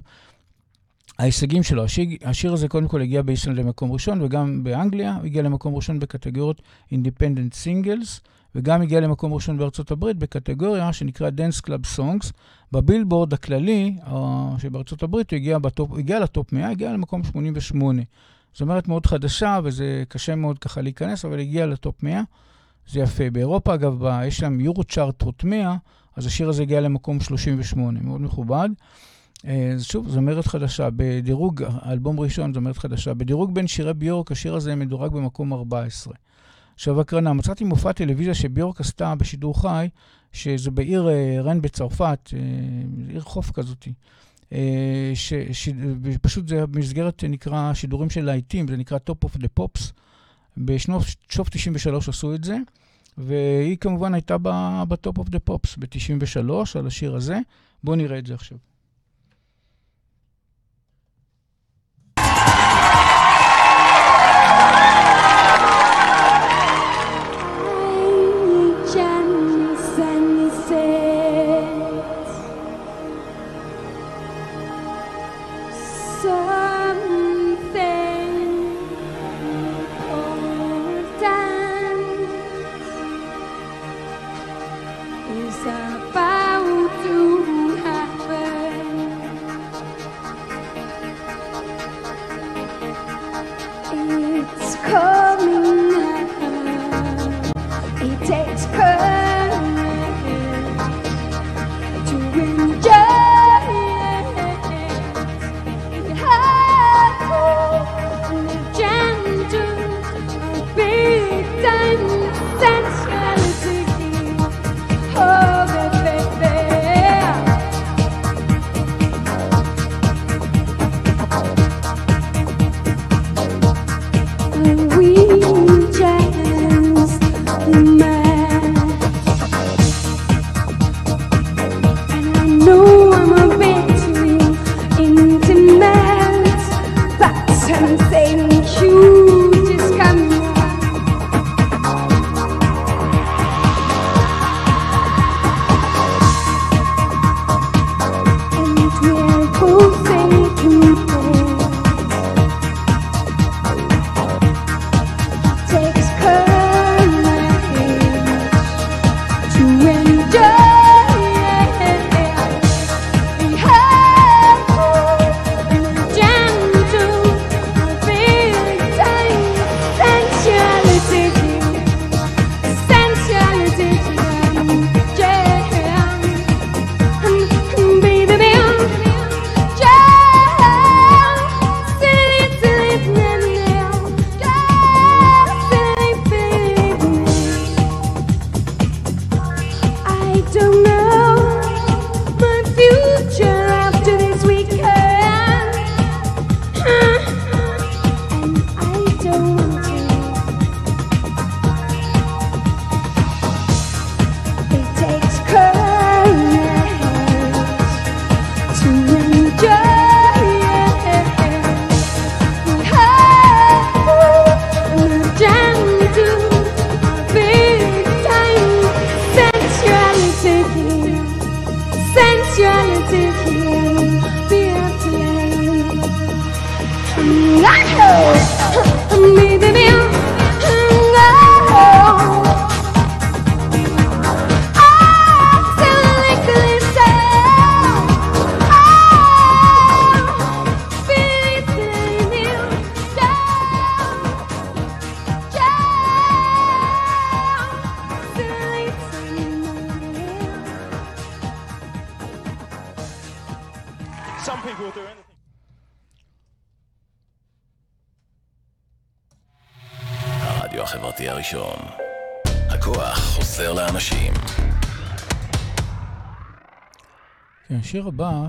[1.19, 5.41] ההישגים שלו, השיר, השיר הזה קודם כל הגיע באיסלנד למקום ראשון, וגם באנגליה הוא הגיע
[5.41, 6.61] למקום ראשון בקטגוריות
[6.93, 12.31] Independent Singles, וגם הגיע למקום ראשון בארצות הברית בקטגוריה שנקרא Dance Club Songs.
[12.71, 13.95] בבילבורד הכללי
[14.57, 18.01] שבארצות הברית הוא הגיע, בטופ, הגיע לטופ 100, הגיע למקום 88.
[18.57, 22.21] זאת אומרת מאוד חדשה, וזה קשה מאוד ככה להיכנס, אבל הגיע לטופ 100.
[22.87, 23.29] זה יפה.
[23.29, 25.75] באירופה, אגב, יש להם יורו צ'ארט רוט 100,
[26.15, 28.69] אז השיר הזה הגיע למקום 38, מאוד מכובד.
[29.43, 30.89] אז שוב, זמרת חדשה.
[30.95, 33.13] בדירוג, אלבום ראשון, זמרת חדשה.
[33.13, 36.13] בדירוג בין שירי ביורק, השיר הזה מדורג במקום 14.
[36.75, 39.89] עכשיו הקרנה, מצאתי מופע טלוויזיה שביורק עשתה בשידור חי,
[40.31, 41.09] שזה בעיר
[41.43, 42.29] רן בצרפת,
[43.09, 43.87] עיר חוף כזאת.
[45.13, 49.91] שפשוט זה במסגרת נקרא שידורים של להיטים, זה נקרא Top of the Pops.
[50.57, 51.03] בשנות
[51.49, 52.57] 93 עשו את זה,
[53.17, 54.35] והיא כמובן הייתה
[54.87, 57.39] ב Top of the Pops ב-93 על השיר הזה.
[57.83, 58.57] בואו נראה את זה עכשיו.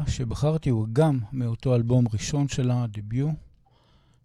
[0.08, 3.34] שבחרתי הוא גם מאותו אלבום ראשון שלה, דביוט,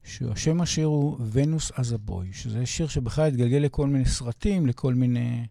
[0.04, 5.46] שהשם השיר הוא ונוס אז הבוי, שזה שיר שבכלל התגלגל לכל מיני סרטים, לכל מיני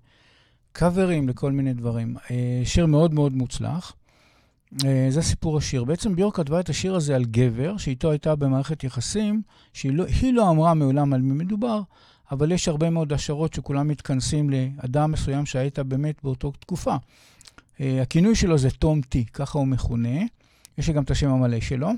[0.72, 2.16] קאברים, לכל מיני דברים.
[2.30, 3.92] אה, שיר מאוד מאוד מוצלח.
[4.84, 5.84] אה, זה סיפור השיר.
[5.84, 9.42] בעצם ביורק כתבה את השיר הזה על גבר, שאיתו הייתה במערכת יחסים,
[9.72, 11.82] שהיא לא, לא אמרה מעולם על מי מדובר,
[12.32, 16.96] אבל יש הרבה מאוד השערות שכולם מתכנסים לאדם מסוים שהיית באמת באותה תקופה.
[17.80, 20.20] אה, הכינוי שלו זה תום טי, ככה הוא מכונה.
[20.78, 21.90] יש לי גם את השם המלא שלו.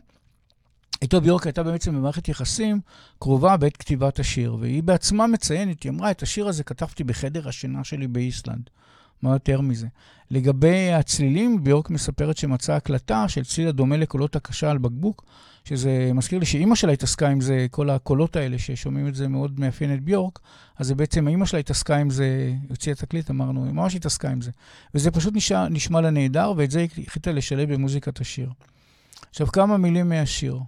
[1.03, 2.81] איתו ביורק הייתה בעצם במערכת יחסים
[3.19, 7.85] קרובה בעת כתיבת השיר, והיא בעצמה מציינת, היא אמרה, את השיר הזה כתבתי בחדר השינה
[7.85, 8.71] שלי באיסלנד.
[9.22, 9.87] מה יותר מזה?
[10.31, 15.24] לגבי הצלילים, ביורק מספרת שמצאה הקלטה של צליל הדומה לקולות הקשה על בקבוק,
[15.64, 19.61] שזה מזכיר לי שאימא שלה התעסקה עם זה, כל הקולות האלה ששומעים את זה מאוד
[19.61, 20.38] מאפיין את ביורק,
[20.79, 24.40] אז זה בעצם אימא שלה התעסקה עם זה, הוציאה תקליט, אמרנו, היא ממש התעסקה עם
[24.40, 24.50] זה.
[24.94, 28.50] וזה פשוט נשמע, נשמע לה נהדר, ואת זה היא החליטה לשלב במוזיקת השיר.
[29.31, 30.61] עכשיו, כמה מילים מהשיר.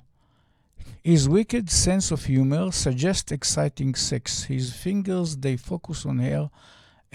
[1.07, 4.45] His wicked sense of humor suggests exciting sex.
[4.45, 6.49] His fingers, they focus on her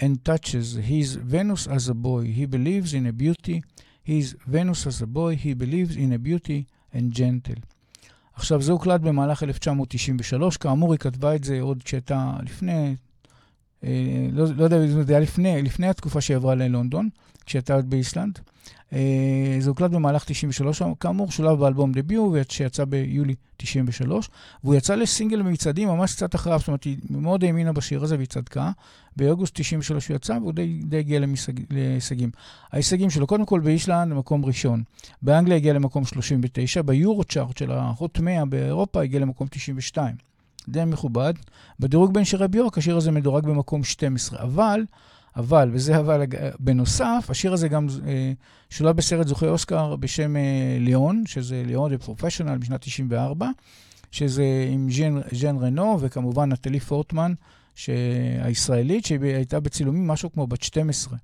[0.02, 0.66] and touches.
[0.92, 2.22] His Venus as a boy.
[2.38, 3.58] He believes in a beauty.
[4.12, 5.32] His Venus as a boy.
[5.44, 6.60] He believes in a beauty
[6.94, 7.60] and gentle.
[8.34, 10.56] עכשיו, זה הוקלט במהלך 1993.
[10.56, 12.96] כאמור, היא כתבה את זה עוד כשהייתה לפני,
[13.84, 17.08] אה, לא, לא יודע אם זה היה לפני, לפני התקופה שהיא עברה ללונדון,
[17.46, 18.38] כשהייתה עוד באיסלנד.
[18.92, 24.28] אה, זה הוקלט במהלך 93, כאמור, שולב באלבום דביו, שיצא ביולי 93,
[24.64, 28.28] והוא יצא לסינגל במצעדים ממש קצת אחריו, זאת אומרת, היא מאוד האמינה בשיר הזה והיא
[28.28, 28.70] צדקה.
[29.16, 31.20] באוגוסט 93 הוא יצא, והוא די, די הגיע
[31.70, 32.30] להישגים.
[32.72, 34.82] ההישגים שלו, קודם כל באיסלנד, מקום ראשון.
[35.22, 40.14] באנגליה הגיע למקום 39, ביורו צ'ארט של ההוט 100 באירופה הגיע למקום 92.
[40.68, 41.34] די מכובד.
[41.80, 44.84] בדירוג בין שירי ביורק, השיר הזה מדורג במקום 12, אבל...
[45.36, 46.22] אבל, וזה אבל,
[46.58, 48.32] בנוסף, השיר הזה גם אה,
[48.70, 53.48] שולב בסרט זוכי אוסקר בשם אה, ליאון, שזה ליאון ופרופשיונל משנת 94,
[54.10, 57.32] שזה עם ז'ן, ז'ן רנו, וכמובן נטלי פורטמן,
[58.42, 61.18] הישראלית, שהייתה בצילומים משהו כמו בת 12.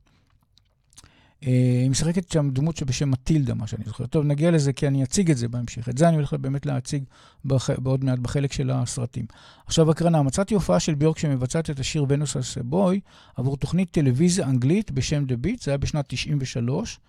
[1.46, 4.06] אה, היא משחקת שם דמות שבשם מטילדה, מה שאני זוכר.
[4.06, 5.88] טוב, נגיע לזה כי אני אציג את זה בהמשך.
[5.88, 7.04] את זה אני הולך באמת להציג
[7.44, 7.70] בח...
[7.70, 9.26] בעוד מעט בחלק של הסרטים.
[9.66, 13.00] עכשיו הקרנה, מצאתי הופעה של ביורק שמבצעת את השיר ונוס אס בוי
[13.36, 17.00] עבור תוכנית טלוויזיה אנגלית בשם The Beat, זה היה בשנת 93,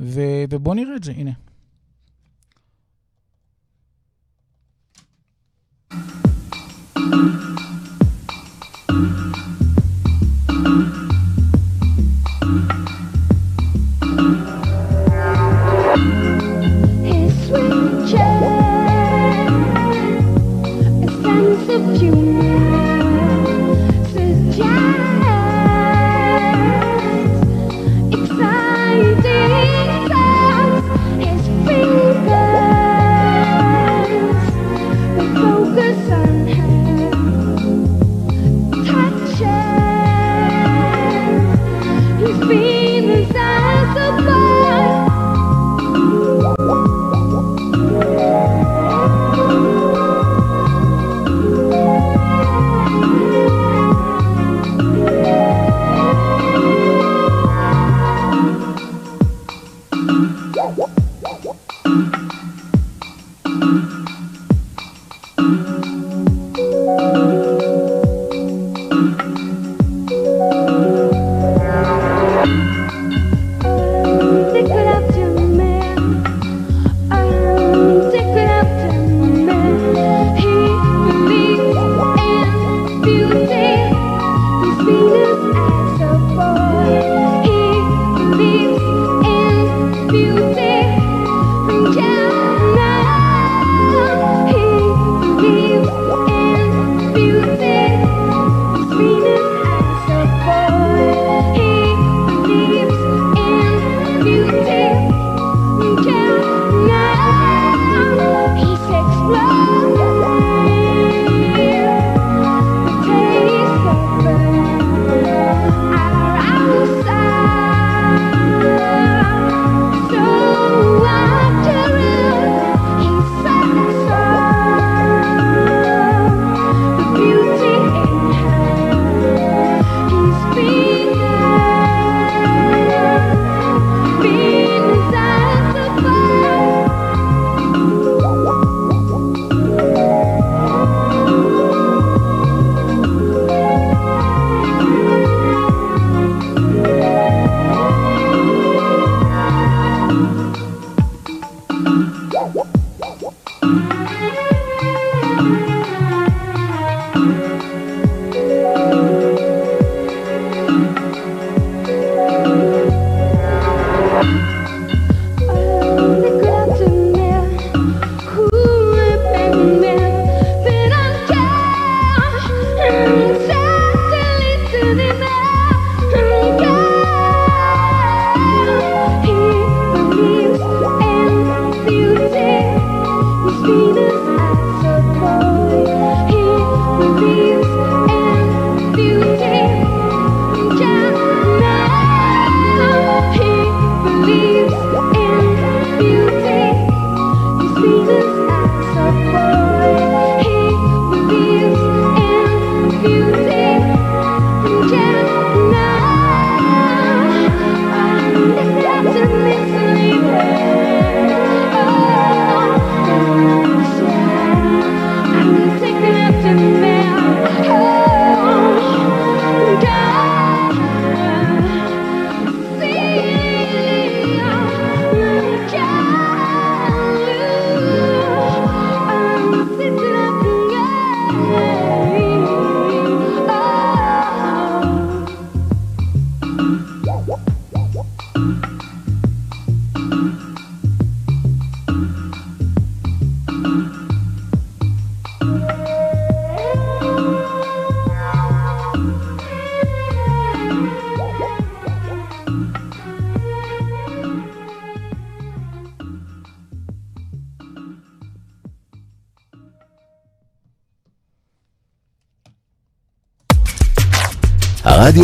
[0.00, 0.20] ו...
[0.50, 1.32] ובואו נראה את זה, הנה.
[10.58, 11.05] Focus on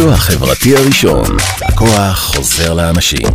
[0.02, 1.36] הרדיו החברתי הראשון.
[1.62, 3.26] הכוח חוזר לאנשים.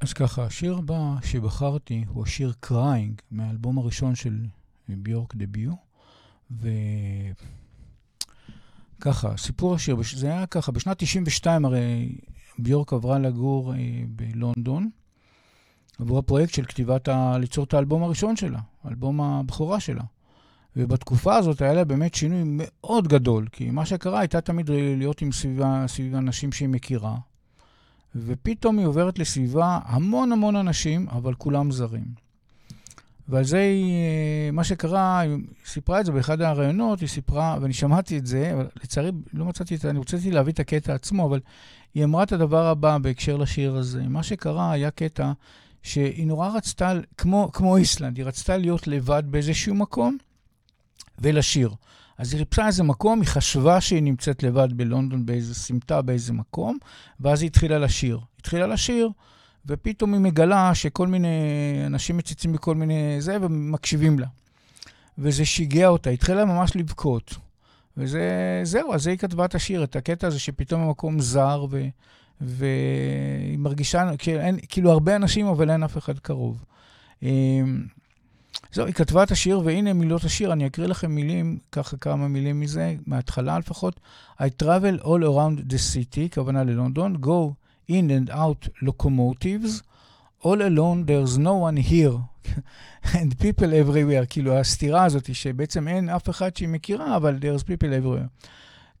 [0.00, 4.38] אז ככה, השיר הבא שבחרתי הוא השיר Crying, מהאלבום הראשון של
[4.88, 5.72] ביורק Debut.
[9.00, 12.18] וככה, סיפור השיר, זה היה ככה, בשנת 92 הרי
[12.58, 13.78] ביורק עברה לגור אה,
[14.08, 14.90] בלונדון.
[16.00, 17.38] עבור הפרויקט של כתיבת, ה...
[17.38, 20.02] ליצור את האלבום הראשון שלה, אלבום הבכורה שלה.
[20.76, 25.32] ובתקופה הזאת היה לה באמת שינוי מאוד גדול, כי מה שקרה הייתה תמיד להיות עם
[25.32, 27.16] סביבה, סביב אנשים שהיא מכירה,
[28.16, 32.24] ופתאום היא עוברת לסביבה המון המון אנשים, אבל כולם זרים.
[33.28, 38.18] ועל זה היא, מה שקרה, היא סיפרה את זה באחד הראיונות, היא סיפרה, ואני שמעתי
[38.18, 41.40] את זה, אבל לצערי לא מצאתי את זה, אני רציתי להביא את הקטע עצמו, אבל
[41.94, 44.02] היא אמרה את הדבר הבא בהקשר לשיר הזה.
[44.02, 45.32] מה שקרה היה קטע
[45.84, 50.16] שהיא נורא רצתה, כמו, כמו איסלנד, היא רצתה להיות לבד באיזשהו מקום
[51.18, 51.70] ולשיר.
[52.18, 56.78] אז היא חיפשה איזה מקום, היא חשבה שהיא נמצאת לבד בלונדון באיזה סמטה באיזה מקום,
[57.20, 58.20] ואז היא התחילה לשיר.
[58.40, 59.10] התחילה לשיר,
[59.66, 61.28] ופתאום היא מגלה שכל מיני
[61.86, 64.26] אנשים מציצים בכל מיני זה, ומקשיבים לה.
[65.18, 67.34] וזה שיגע אותה, היא התחילה ממש לבכות.
[67.96, 71.82] וזהו, אז היא כתבה את השיר, את הקטע הזה שפתאום המקום זר, ו...
[72.46, 76.64] והיא מרגישה, כאילו, אין, כאילו הרבה אנשים, אבל אין אף אחד קרוב.
[77.22, 77.86] אמ,
[78.72, 82.60] זהו, היא כתבה את השיר, והנה מילות השיר, אני אקריא לכם מילים, ככה כמה מילים
[82.60, 84.00] מזה, מההתחלה לפחות.
[84.38, 87.52] I travel all around the city, כוונה ללונדון, go
[87.90, 89.82] in and out locomotives,
[90.44, 92.18] all alone, there's no one here,
[93.12, 94.26] and people everywhere.
[94.30, 98.48] כאילו, הסתירה הזאת, שבעצם אין אף אחד שהיא מכירה, אבל there's people everywhere.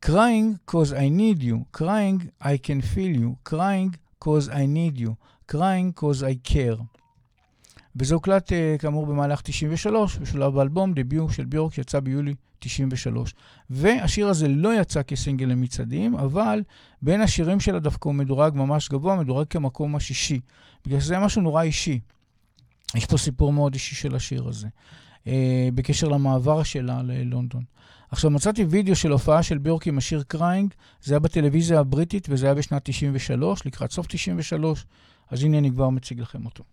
[0.00, 5.16] Crying cause I need you, crying I can feel you, crying cause I need you,
[5.46, 6.84] crying cause I care.
[7.96, 13.34] וזה הוקלט uh, כאמור במהלך 93, בשלב באלבום דביוט של ביורק שיצא ביולי 93.
[13.70, 16.62] והשיר הזה לא יצא כסינגל למצעדים, אבל
[17.02, 20.40] בין השירים שלה דווקא הוא מדורג ממש גבוה, מדורג כמקום השישי.
[20.86, 22.00] בגלל שזה משהו נורא אישי.
[22.94, 24.68] יש פה סיפור מאוד אישי של השיר הזה,
[25.24, 25.28] אה,
[25.74, 27.62] בקשר למעבר שלה ללונדון.
[28.10, 32.46] עכשיו, מצאתי וידאו של הופעה של ביורק עם השיר Crying, זה היה בטלוויזיה הבריטית וזה
[32.46, 34.86] היה בשנת 93, לקראת סוף 93,
[35.30, 36.64] אז הנה אני כבר מציג לכם אותו.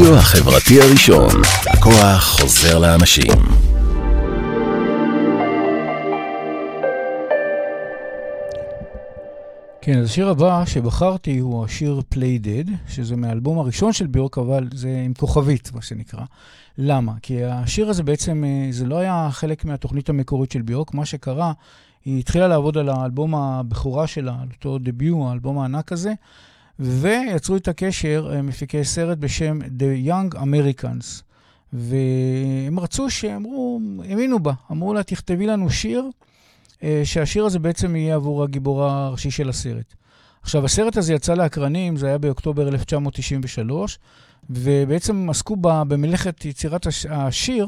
[0.00, 1.30] הרדיו החברתי הראשון,
[1.66, 3.32] הכוח חוזר לאנשים.
[9.82, 14.68] כן, אז השיר הבא שבחרתי הוא השיר Play Dead, שזה מהאלבום הראשון של ביורק, אבל
[14.74, 16.24] זה עם כוכבית, מה שנקרא.
[16.78, 17.12] למה?
[17.22, 20.94] כי השיר הזה בעצם, אה, זה לא היה חלק מהתוכנית המקורית של ביורק.
[20.94, 21.52] מה שקרה,
[22.04, 26.12] היא התחילה לעבוד על האלבום הבכורה שלה, על אותו דביוט, האלבום הענק הזה,
[26.80, 31.22] ויצרו את הקשר אה, מפיקי סרט בשם The Young Americans.
[31.72, 36.04] והם רצו שאמרו, האמינו בה, אמרו לה, תכתבי לנו שיר.
[36.82, 39.94] אה, שהשיר הזה בעצם יהיה עבור הגיבור הראשי של הסרט.
[40.42, 43.98] עכשיו, הסרט הזה יצא לאקרנים, זה היה באוקטובר 1993,
[44.50, 47.66] ובעצם עסקו ב- במלאכת יצירת הש- השיר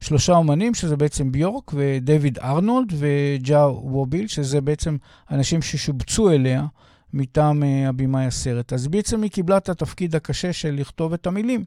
[0.00, 4.96] שלושה אומנים, שזה בעצם ביורק ודייוויד ארנולד וג'ה ווביל, שזה בעצם
[5.30, 6.66] אנשים ששובצו אליה
[7.14, 8.72] מטעם uh, הבמאי הסרט.
[8.72, 11.64] אז בעצם היא קיבלה את התפקיד הקשה של לכתוב את המילים.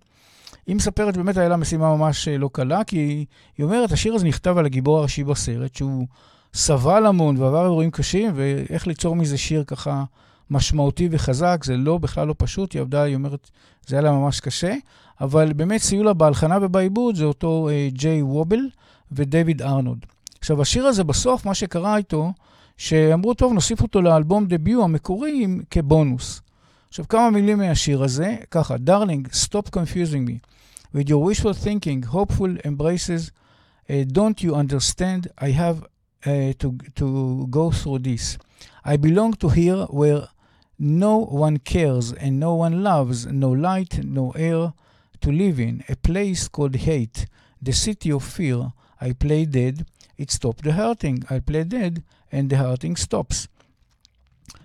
[0.67, 3.25] היא מספרת, באמת היה לה משימה ממש אה, לא קלה, כי
[3.57, 6.07] היא, אומרת, השיר הזה נכתב על הגיבור הראשי בסרט, שהוא
[6.53, 10.03] סבל המון ועבר אירועים קשים, ואיך ליצור מזה שיר ככה
[10.49, 12.73] משמעותי וחזק, זה לא, בכלל לא פשוט.
[12.73, 13.49] היא עבדה, היא אומרת,
[13.87, 14.75] זה היה לה ממש קשה,
[15.21, 18.69] אבל באמת סייעו לה בהלחנה ובעיבוד, זה אותו אה, ג'יי וובל
[19.11, 20.05] ודייוויד ארנולד.
[20.39, 22.33] עכשיו, השיר הזה בסוף, מה שקרה איתו,
[22.76, 26.40] שאמרו, טוב, נוסיף אותו לאלבום דביוט המקורי עם- כבונוס.
[26.88, 30.38] עכשיו, כמה מילים מהשיר הזה, ככה, Darling, stop confusing me.
[30.94, 33.30] With your wishful thinking, hopeful embraces,
[33.88, 35.20] uh, don't you understand?
[35.38, 35.78] I have
[36.24, 36.68] uh, to,
[37.00, 38.36] to go through this.
[38.84, 40.22] I belong to here where
[40.78, 41.14] no
[41.44, 44.72] one cares and no one loves, no light, no air
[45.22, 47.18] to live in, a place called hate,
[47.66, 48.72] the city of fear.
[49.00, 49.86] I play dead,
[50.22, 51.18] it stopped the hurting.
[51.34, 51.94] I play dead
[52.31, 53.47] and the hurting stops.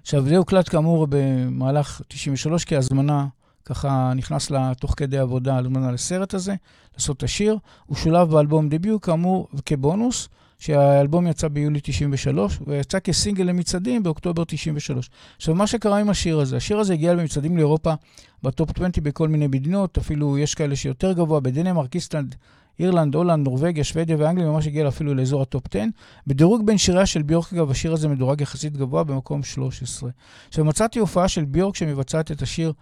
[0.02, 3.26] עכשיו, זה הוקלט כאמור במהלך 93 כהזמנה,
[3.64, 6.54] ככה נכנס לה תוך כדי עבודה הזמנה לסרט הזה,
[6.94, 7.58] לעשות את השיר.
[7.86, 15.10] הוא שולב באלבום דביוט, כאמור, כבונוס, שהאלבום יצא ביולי 93, ויצא כסינגל למצעדים באוקטובר 93.
[15.36, 17.94] עכשיו, מה שקרה עם השיר הזה, השיר הזה הגיע למצעדים לאירופה
[18.42, 22.34] ב top 20 בכל מיני מדינות, אפילו יש כאלה שיותר גבוה, בדנמרק, איסלנד,
[22.78, 25.84] אירלנד, הולנד, נורבגיה, שוודיה ואנגליה, ממש הגיע אפילו לאזור ה top 10.
[26.26, 30.10] בדירוג בין שיריה של ביורק, אגב, השיר הזה מדורג יחסית גבוה במקום 13.
[30.48, 32.72] עכשיו, מצאתי הופעה של ביורק שמבצעת את השיר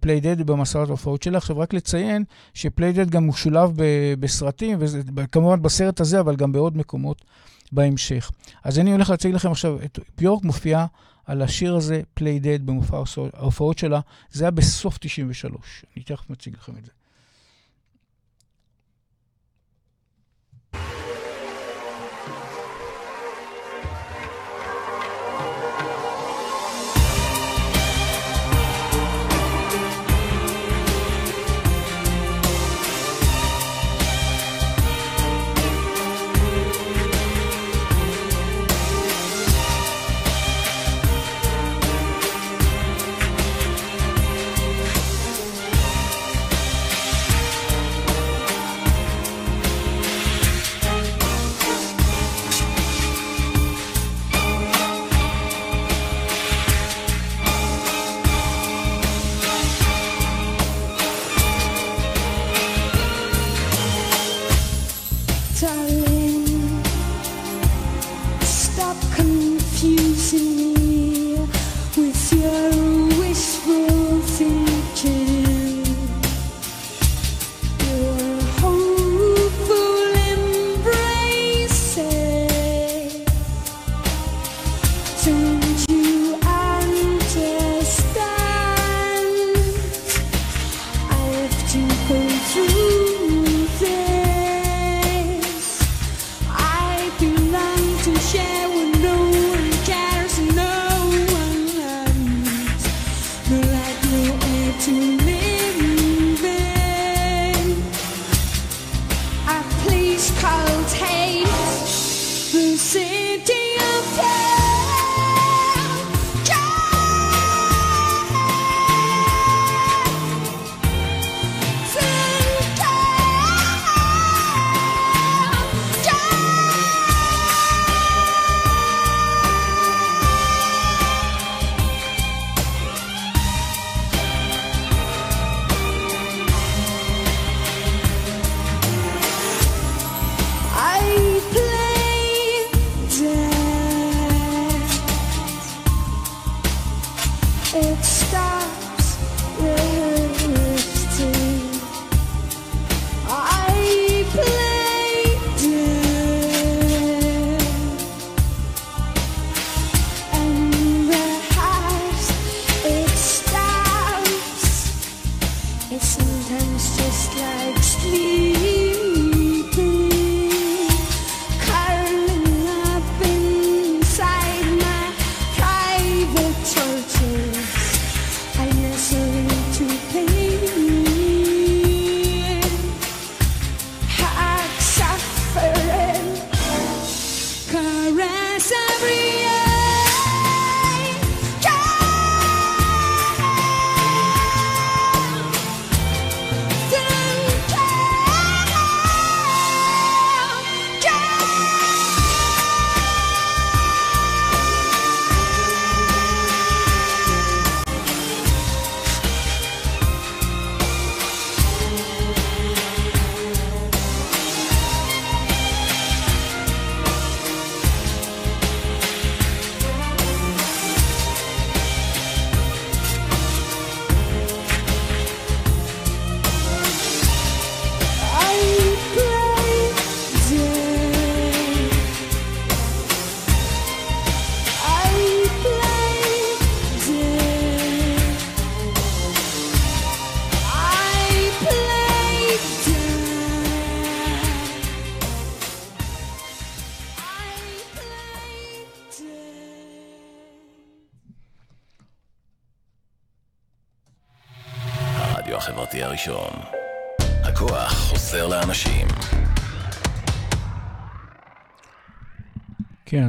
[0.00, 1.38] Play Dead במסעות ההופעות שלה.
[1.38, 2.24] עכשיו, רק לציין
[2.54, 3.72] ש Play Dead גם משולב
[4.20, 4.78] בסרטים,
[5.16, 7.24] וכמובן בסרט הזה, אבל גם בעוד מקומות
[7.72, 8.30] בהמשך.
[8.64, 10.86] אז אני הולך להציג לכם עכשיו את ביורק מופיעה
[11.26, 13.02] על השיר הזה, פליי דד, במופע
[13.34, 14.00] ההופעות שלה.
[14.30, 15.84] זה היה בסוף 93.
[15.96, 16.90] אני תכף מציג לכם את זה.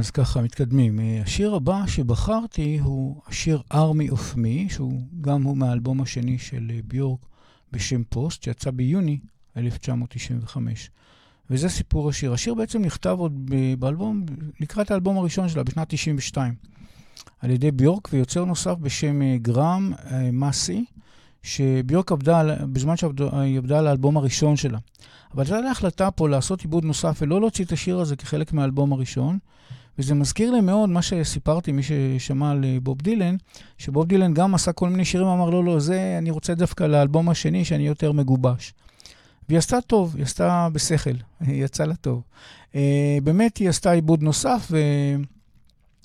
[0.08, 1.00] אז ככה, מתקדמים.
[1.00, 6.70] אה, השיר הבא שבחרתי הוא השיר Army of Me, שהוא גם הוא מהאלבום השני של
[6.74, 7.20] אה, ביורק
[7.72, 9.18] בשם פוסט, שיצא ביוני
[9.56, 10.90] 1995.
[11.50, 12.32] וזה סיפור השיר.
[12.32, 14.24] השיר בעצם נכתב עוד ב- באלבום,
[14.60, 16.54] לקראת האלבום הראשון שלה, בשנת 92,
[17.40, 20.84] על ידי ביורק ויוצר נוסף בשם אה, גרם אה, מסי,
[21.42, 24.78] שביורק עבדה, על- בזמן שהיא עבדה על האלבום הראשון שלה.
[25.34, 29.38] אבל הייתה החלטה פה לעשות עיבוד נוסף ולא להוציא את השיר הזה כחלק מהאלבום הראשון.
[29.98, 33.36] וזה מזכיר לי מאוד מה שסיפרתי, מי ששמע על אה, בוב דילן,
[33.78, 37.28] שבוב דילן גם עשה כל מיני שירים, אמר, לא, לא, זה אני רוצה דווקא לאלבום
[37.28, 38.74] השני, שאני יותר מגובש.
[39.48, 42.22] והיא עשתה טוב, היא עשתה בשכל, היא יצא לה טוב.
[42.74, 44.78] אה, באמת היא עשתה עיבוד נוסף, ו...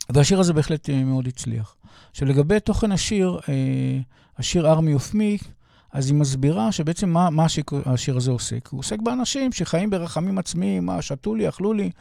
[0.10, 1.76] והשיר הזה בהחלט אה, מאוד הצליח.
[2.12, 4.00] עכשיו, לגבי תוכן השיר, אה,
[4.38, 5.46] השיר Army of Me,
[5.94, 7.46] אז היא מסבירה שבעצם מה, מה
[7.86, 8.68] השיר, הזה עוסק.
[8.68, 11.92] הוא עוסק באנשים שחיים ברחמים עצמיים, מה, שתו לי, אכלו לי,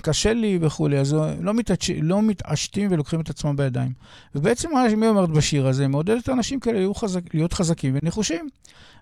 [0.00, 3.92] קשה לי וכולי, אז לא, מתעש, לא מתעשתים ולוקחים את עצמם בידיים.
[4.34, 8.48] ובעצם מה שהיא אומרת בשיר הזה, מעודדת אנשים כאלה חזק, להיות חזקים ונחושים.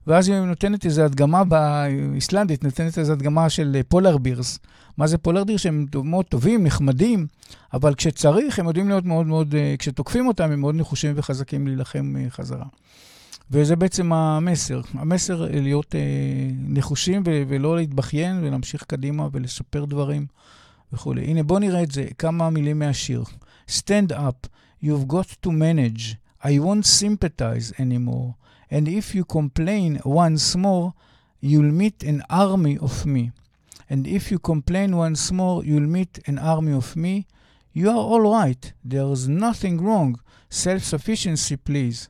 [0.07, 4.59] ואז היא נותנת איזו הדגמה באיסלנדית, נותנת איזו הדגמה של פולר בירס.
[4.97, 5.57] מה זה פולר דיר?
[5.57, 7.27] שהם מאוד טובים, נחמדים,
[7.73, 12.15] אבל כשצריך, הם יודעים להיות מאוד מאוד, אה, כשתוקפים אותם, הם מאוד נחושים וחזקים להילחם
[12.19, 12.65] אה, חזרה.
[13.51, 14.81] וזה בעצם המסר.
[14.95, 16.01] המסר אה, להיות אה,
[16.69, 20.27] נחושים ו- ולא להתבכיין ולהמשיך קדימה ולספר דברים
[20.93, 21.25] וכולי.
[21.25, 23.25] הנה, בואו נראה את זה, כמה מילים מהשיר.
[23.69, 24.49] Stand up,
[24.85, 26.17] you've got to manage.
[26.43, 28.35] I won't sympathize anymore.
[28.71, 30.93] And if you complain once more,
[31.43, 33.31] you'll meet an army of me.
[33.91, 37.27] And if you complain once more, you'll meet an army of me.
[37.73, 38.63] You are all right.
[38.85, 40.21] There's nothing wrong.
[40.49, 42.09] Self-sufficiency, please.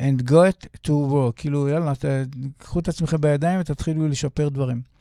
[0.00, 1.32] And get to work.
[1.36, 2.04] כאילו, יאללה, ת,
[2.58, 4.94] קחו את עצמכם בידיים ותתחילו לשפר דברים.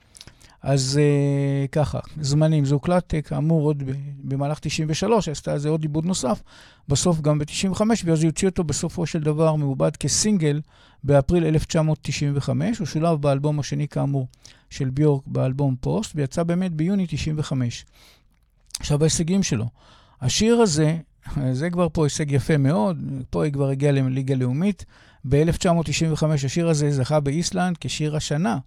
[0.62, 2.66] אז uh, ככה, זמנים.
[2.66, 3.84] זה הוקלט, uh, כאמור, עוד
[4.24, 6.42] במהלך 93, עשתה איזה עוד עיבוד נוסף,
[6.88, 10.62] בסוף גם ב-95, ואז היא הוציאה אותו בסופו של דבר מעובד כסינגל
[11.04, 12.78] באפריל 1995.
[12.78, 14.28] הוא שולב באלבום השני, כאמור,
[14.70, 17.86] של ביורק באלבום פוסט, ויצא באמת ביוני 95.
[18.80, 19.66] עכשיו, ההישגים שלו.
[20.22, 20.98] השיר הזה,
[21.52, 22.98] זה כבר פה הישג יפה מאוד,
[23.30, 24.86] פה היא כבר הגיעה לליגה לאומית.
[25.30, 28.58] ב-1995 השיר הזה זכה באיסלנד כשיר השנה.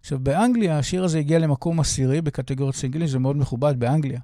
[0.00, 4.20] עכשיו, באנגליה השיר הזה הגיע למקום עשירי בקטגוריית סינגלים, זה מאוד מכובד באנגליה.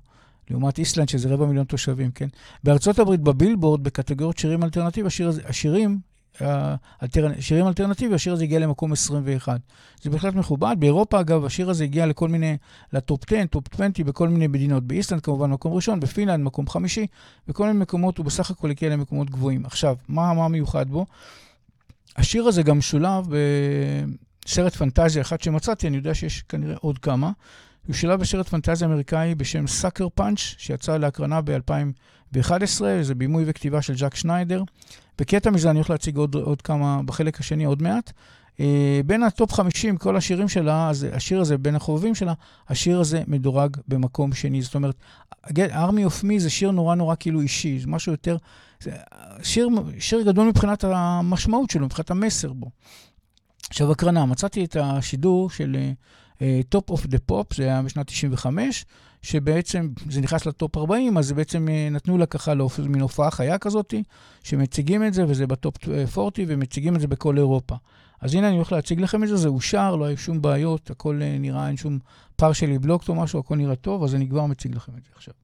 [0.50, 2.28] לעומת איסלנד, שזה רבע מיליון תושבים, כן?
[2.64, 5.98] בארצות הברית, בבילבורד, בקטגוריות שירים אלטרנטיבי, השיר השירים.
[7.40, 9.60] שירים אלטרנטיבי, השיר הזה הגיע למקום 21.
[10.02, 10.76] זה בהחלט מכובד.
[10.78, 12.56] באירופה, אגב, השיר הזה הגיע לכל מיני,
[12.92, 14.84] ל top 10, top 20, בכל מיני מדינות.
[14.84, 17.06] באיסלנד, כמובן, מקום ראשון, בפינלנד, מקום חמישי,
[17.48, 19.66] בכל מיני מקומות, הוא בסך הכל הגיע למקומות גבוהים.
[19.66, 21.06] עכשיו, מה, מה מיוחד בו?
[22.16, 23.28] השיר הזה גם שולב
[24.44, 27.30] בסרט פנטזיה אחד שמצאתי, אני יודע שיש כנראה עוד כמה.
[27.88, 33.96] הוא שולב בסרט פנטזיה אמריקאי בשם Sucker Punch, שיצא להקרנה ב-2011, זה בימוי וכתיבה של
[33.96, 34.62] זאק סניידר.
[35.18, 38.12] בקטע מזה אני הולך להציג עוד, עוד כמה, בחלק השני עוד מעט.
[38.56, 38.60] אה,
[39.06, 42.32] בין ה top 50, כל השירים שלה, אז השיר הזה, בין החובבים שלה,
[42.68, 44.62] השיר הזה מדורג במקום שני.
[44.62, 44.94] זאת אומרת,
[45.46, 48.36] Army of Me זה שיר נורא נורא כאילו אישי, זה משהו יותר...
[48.80, 48.90] זה
[49.42, 49.68] שיר,
[49.98, 52.70] שיר גדול מבחינת המשמעות שלו, מבחינת המסר בו.
[53.68, 55.76] עכשיו, הקרנה, מצאתי את השידור של
[56.68, 58.84] Top of the Pop, זה היה בשנת 95,
[59.22, 62.52] שבעצם זה נכנס ל top 40, אז בעצם אה, נתנו לה ככה
[62.88, 63.94] מין הופעה חיה כזאת,
[64.42, 65.76] שמציגים את זה, וזה בטופ
[66.18, 67.74] 40, ומציגים את זה בכל אירופה.
[68.20, 71.20] אז הנה אני הולך להציג לכם את זה, זה אושר, לא היו שום בעיות, הכל
[71.20, 71.98] uh, נראה, אין שום
[72.36, 75.34] פרשלי בלוקט או משהו, הכל נראה טוב, אז אני כבר מציג לכם את זה עכשיו.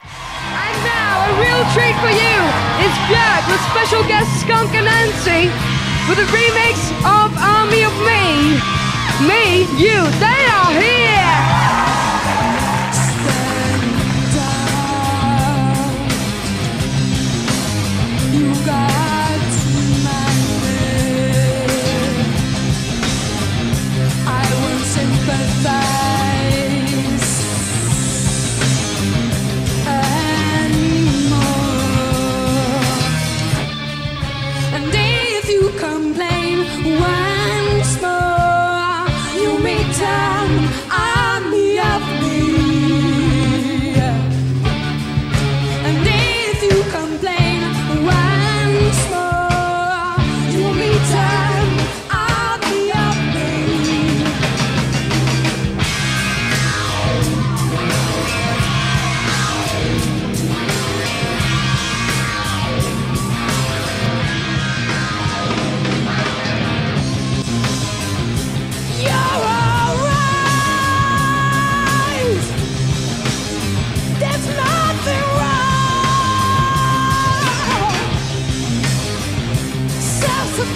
[0.00, 2.38] And now, a real treat for you
[2.86, 8.60] is Björk with special guest Skunk and Nancy with a remix of Army of Me.
[9.26, 11.13] Me, you, they are here!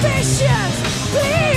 [0.00, 1.10] suspicious.
[1.10, 1.47] Please.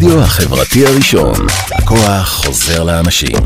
[0.00, 1.34] הרדיו החברתי הראשון.
[1.72, 3.36] הכוח חוזר לאנשים.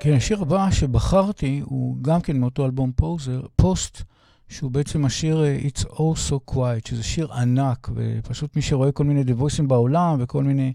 [0.00, 4.02] כן, השיר הבא שבחרתי הוא גם כן מאותו אלבום פוזר, פוסט,
[4.48, 9.04] שהוא בעצם השיר אה, It's All So Quiet, שזה שיר ענק, ופשוט מי שרואה כל
[9.04, 10.72] מיני דיוויסים בעולם וכל מיני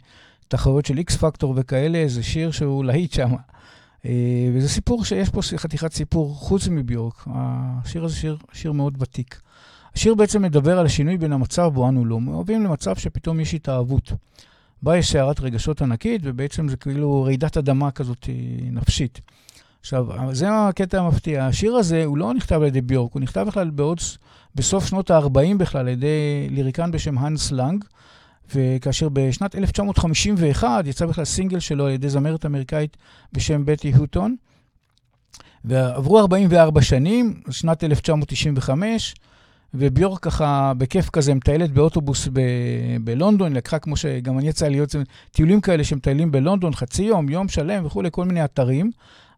[0.48, 3.32] תחרויות של איקס פקטור וכאלה, זה שיר שהוא להיט שם.
[4.06, 4.12] אה,
[4.54, 7.28] וזה סיפור שיש פה חתיכת סיפור חוץ מביורק.
[7.28, 9.42] השיר הזה שיר, שיר מאוד ותיק.
[9.96, 14.12] השיר בעצם מדבר על השינוי בין המצב בו אנו לא מאוהבים למצב שפתאום יש התאהבות.
[14.82, 18.34] בה יש סערת רגשות ענקית, ובעצם זה כאילו רעידת אדמה כזאת אה,
[18.72, 19.22] נפשית.
[19.80, 21.46] עכשיו, זה הקטע המפתיע.
[21.46, 24.00] השיר הזה, הוא לא נכתב על ידי ביורק, הוא נכתב בכלל בעוד,
[24.56, 27.84] בסוף שנות ה-40 בכלל, על ידי ליריקן בשם האנס לנג,
[28.56, 32.98] וכאשר בשנת 1951 יצא בכלל סינגל שלו על ידי זמרת אמריקאית
[33.34, 34.36] בשם בטי הוטון.
[35.66, 39.16] ועברו 44 שנים, שנת 1995,
[39.74, 42.42] וביורק ככה בכיף כזה מטיילת באוטובוס ב-
[43.04, 44.96] בלונדון, לקחה כמו שגם אני יצא להיות
[45.32, 48.92] טיולים כאלה שמטיילים בלונדון חצי יום, יום שלם וכולי, כל מיני אתרים.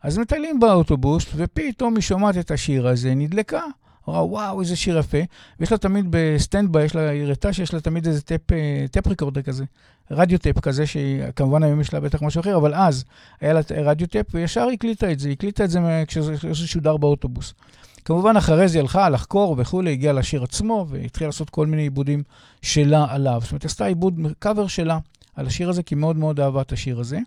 [0.03, 3.61] אז מטיילים באוטובוס, ופתאום היא שומעת את השיר הזה, נדלקה.
[4.09, 5.17] אמרה, וואו, איזה שיר יפה.
[5.59, 8.85] ויש לה תמיד ב standby, יש לה, היא הראתה שיש לה תמיד איזה טייפ, אה,
[8.91, 9.65] tape recorder כזה,
[10.11, 13.03] רדיו טייפ כזה, שכמובן היום יש לה בטח משהו אחר, אבל אז
[13.41, 16.97] היה לה רדיו טאפ, וישר היא הקליטה את זה, היא הקליטה את זה כשזה שודר
[16.97, 17.53] באוטובוס.
[18.05, 22.23] כמובן, אחרי זה היא הלכה לחקור וכולי, הגיעה לשיר עצמו, והתחילה לעשות כל מיני עיבודים
[22.61, 23.39] שלה עליו.
[23.43, 24.99] זאת אומרת, עשתה עיבוד, קאבר שלה
[25.35, 27.19] על השיר הזה, כי מאוד מאוד אהבה את השיר הזה.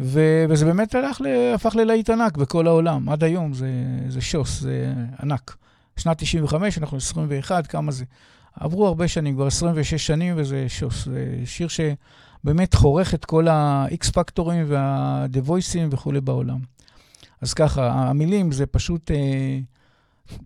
[0.00, 1.20] ו- וזה באמת הלך,
[1.54, 3.08] הפך ללהיט ענק בכל העולם.
[3.08, 3.68] עד היום זה,
[4.08, 4.92] זה שוס, זה
[5.22, 5.56] ענק.
[5.96, 8.04] שנת 95, אנחנו 21, כמה זה?
[8.54, 10.66] עברו הרבה שנים, כבר 26 שנים, וזה
[11.44, 14.72] שיר שבאמת חורך את כל ה-X פקטורים
[15.46, 16.58] Voiceים וכולי בעולם.
[17.40, 19.58] אז ככה, המילים זה פשוט אה,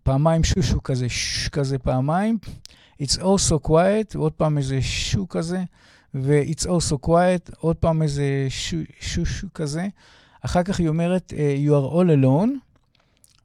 [0.03, 2.39] פעמיים שושו כזה, ש כזה פעמיים.
[3.03, 5.63] It's also quiet, עוד פעם איזה שו כזה,
[6.15, 8.47] ו-It's also quiet, עוד פעם איזה
[9.01, 9.89] שושו כזה.
[10.41, 11.33] אחר כך היא אומרת,
[11.67, 12.70] You are all alone.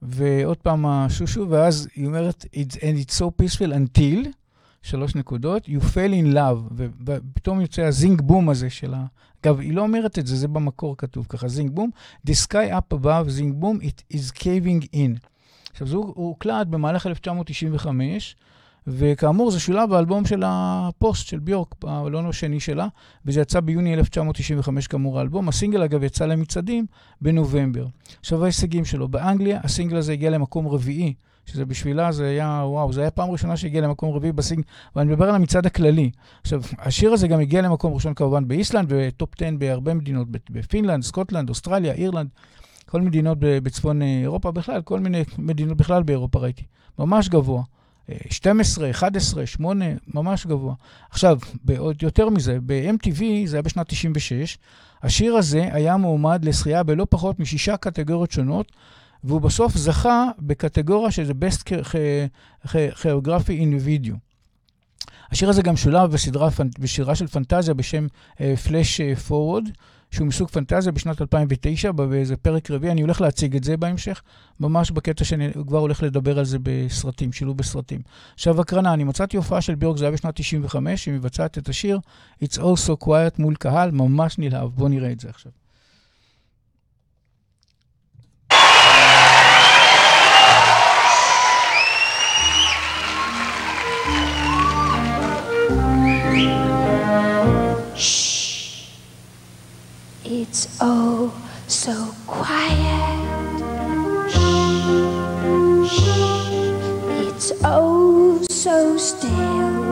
[0.01, 4.27] ועוד פעם השושו, ואז היא אומרת, It's, and it's so peaceful until,
[4.81, 6.73] שלוש נקודות, you fell in love,
[7.05, 9.05] ופתאום יוצא ה zing boom הזה של ה...
[9.41, 11.89] אגב, היא לא אומרת את זה, זה במקור כתוב ככה, zing boom,
[12.27, 15.27] the sky up above, zing boom, it is caving in.
[15.71, 18.35] עכשיו, זה הוקלט במהלך 1995,
[18.88, 22.88] וכאמור, זה שולב באלבום של הפוסט של ביורק, באלבום השני שלה,
[23.25, 25.49] וזה יצא ביוני 1995 כאמור האלבום.
[25.49, 26.86] הסינגל, אגב, יצא למצעדים
[27.21, 27.86] בנובמבר.
[28.19, 29.07] עכשיו, ההישגים שלו.
[29.07, 31.13] באנגליה, הסינגל הזה הגיע למקום רביעי,
[31.45, 34.63] שזה בשבילה, זה היה, וואו, זה היה פעם ראשונה שהגיע למקום רביעי בסינגל,
[34.95, 36.11] ואני מדבר על המצעד הכללי.
[36.41, 41.03] עכשיו, השיר הזה גם הגיע למקום ראשון כמובן באיסלנד, ו top 10 בהרבה מדינות, בפינלנד,
[41.03, 42.29] סקוטלנד, אוסטרליה, אירלנד.
[42.86, 46.63] כל מדינות בצפון אירופה בכלל, כל מיני מדינות בכלל באירופה ראיתי.
[46.99, 47.63] ממש גבוה.
[48.30, 50.74] 12, 11, 8, ממש גבוה.
[51.10, 51.39] עכשיו,
[51.78, 54.58] עוד יותר מזה, ב-MTV, זה היה בשנת 96,
[55.03, 58.72] השיר הזה היה מועמד לזכייה בלא פחות משישה קטגוריות שונות,
[59.24, 61.64] והוא בסוף זכה בקטגוריה שזה Best
[62.66, 64.16] Choreography in Video.
[65.32, 66.49] השיר הזה גם שולב בסדרה,
[66.80, 69.70] בשירה של פנטזיה בשם uh, Flash Forward,
[70.16, 74.22] שהוא מסוג פנטזיה בשנת 2009, באיזה פרק רביעי, אני הולך להציג את זה בהמשך,
[74.59, 78.01] ממש בקטע שאני כבר הולך לדבר על זה בסרטים, שילוב בסרטים.
[78.34, 81.99] עכשיו, הקרנה, אני מצאתי הופעה של ביורק, זה היה בשנת 95, היא מבצעת את השיר
[82.43, 84.70] It's All So Quiet מול קהל, ממש נלהב.
[84.76, 85.51] בואו נראה את זה עכשיו.
[100.47, 101.33] It's oh
[101.67, 103.17] so quiet.
[104.29, 104.37] Shh,
[105.89, 106.49] shh.
[107.25, 109.84] It's oh so still.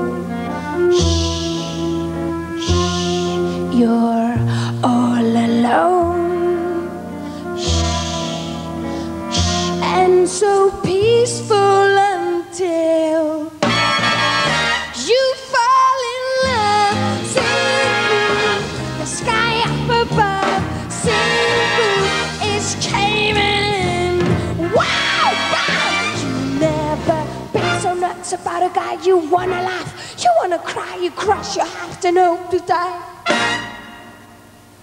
[28.44, 28.94] About a guy.
[29.04, 29.92] You wanna laugh,
[30.22, 33.00] you wanna cry, you crush your heart and hope to die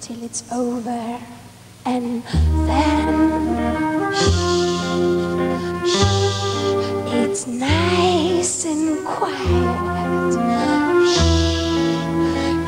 [0.00, 1.20] till it's over,
[1.84, 2.22] and
[2.68, 4.30] then shh,
[5.92, 6.04] shh,
[7.20, 10.30] it's nice and quiet.
[11.12, 11.20] Shh,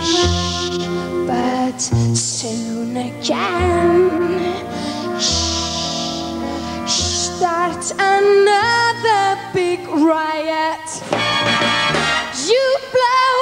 [0.08, 0.86] shh,
[1.26, 1.80] but
[2.14, 4.10] soon again
[5.18, 5.32] shh,
[6.86, 8.91] starts another
[9.62, 10.88] big riot.
[12.48, 13.41] You blow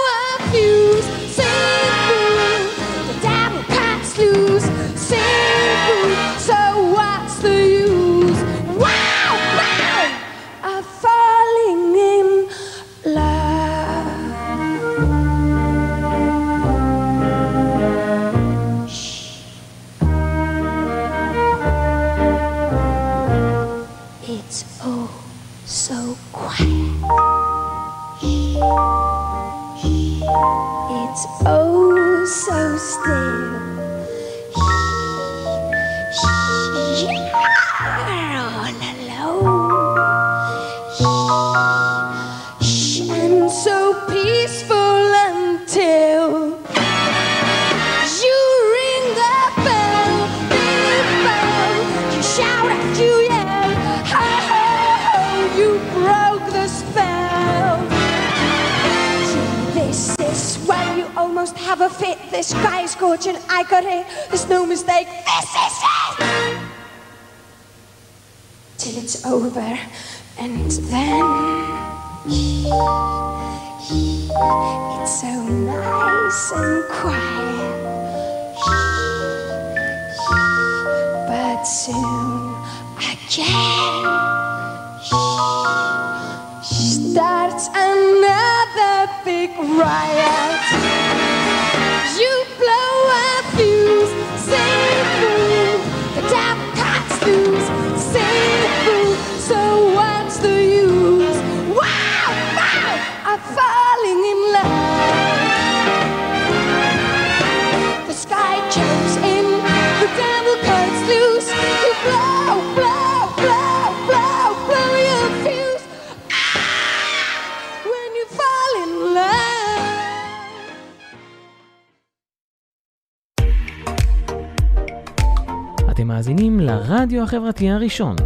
[127.31, 128.17] החברתי הראשון.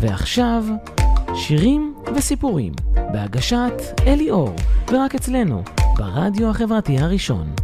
[0.00, 0.64] ועכשיו,
[1.34, 2.72] שירים וסיפורים,
[3.12, 3.72] בהגשת
[4.06, 4.56] אלי אור,
[4.92, 5.62] ורק אצלנו,
[5.96, 7.54] ברדיו החברתי הראשון.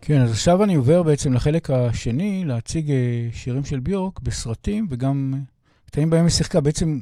[0.00, 5.34] כן, אז עכשיו אני עובר בעצם לחלק השני, להציג אה, שירים של ביורק בסרטים, וגם
[5.90, 6.60] קטעים בהם היא שיחקה.
[6.60, 7.00] בעצם,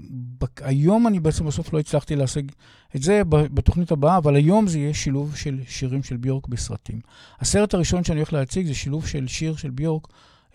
[0.60, 2.52] היום אני בעצם בסוף לא הצלחתי להשיג
[2.96, 7.00] את זה בתוכנית הבאה, אבל היום זה יהיה שילוב של שירים של ביורק בסרטים.
[7.40, 10.06] הסרט הראשון שאני הולך להציג זה שילוב של שיר של ביורק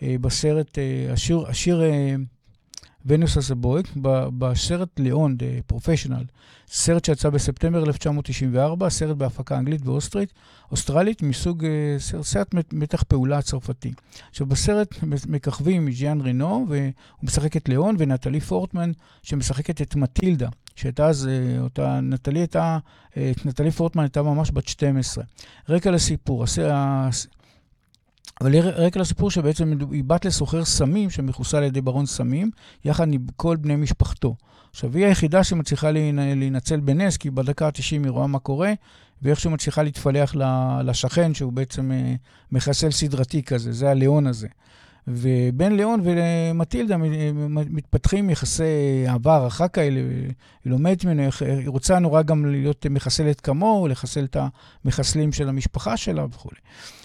[0.02, 1.82] אה, בסרט, אה, השיר, השיר
[3.06, 3.86] ונוס אז הבויק,
[4.38, 6.24] בסרט ליאון, The Professional,
[6.68, 10.32] סרט שיצא בספטמבר 1994, סרט בהפקה אנגלית ואוסטרית,
[10.70, 13.92] אוסטרלית, מסוג אה, סרט, סרט מת- מתח פעולה צרפתי.
[14.30, 14.94] עכשיו, בסרט
[15.26, 16.82] מככבים ז'יאן רנו, והוא
[17.22, 18.92] משחק את ליאון, ונטלי פורטמן,
[19.22, 22.78] שמשחקת את מטילדה, שהייתה אז, אה, אותה, נטלי הייתה,
[23.16, 25.24] אה, נטלי פורטמן הייתה ממש בת 12.
[25.68, 27.26] רקע לסיפור, הס- הס-
[28.40, 32.50] אבל רקע לסיפור שבעצם היא בת לסוחר סמים שמחוסל על ידי ברון סמים,
[32.84, 34.36] יחד עם כל בני משפחתו.
[34.70, 38.72] עכשיו, היא היחידה שמצליחה להינ- להינצל בנס, כי בדקה ה-90 היא רואה מה קורה,
[39.22, 40.34] ואיכשהו מצליחה להתפלח
[40.84, 42.14] לשכן, שהוא בעצם אה,
[42.52, 44.48] מחסל סדרתי כזה, זה הליאון הזה.
[45.08, 48.62] ובין ליאון ומטילדה מ- מתפתחים יחסי
[49.08, 50.00] אהבה הערכה כאלה,
[50.64, 54.36] היא לומדת ממנו, היא רוצה נורא גם להיות מחסלת כמוהו, לחסל את
[54.84, 56.50] המחסלים של המשפחה שלה וכו'.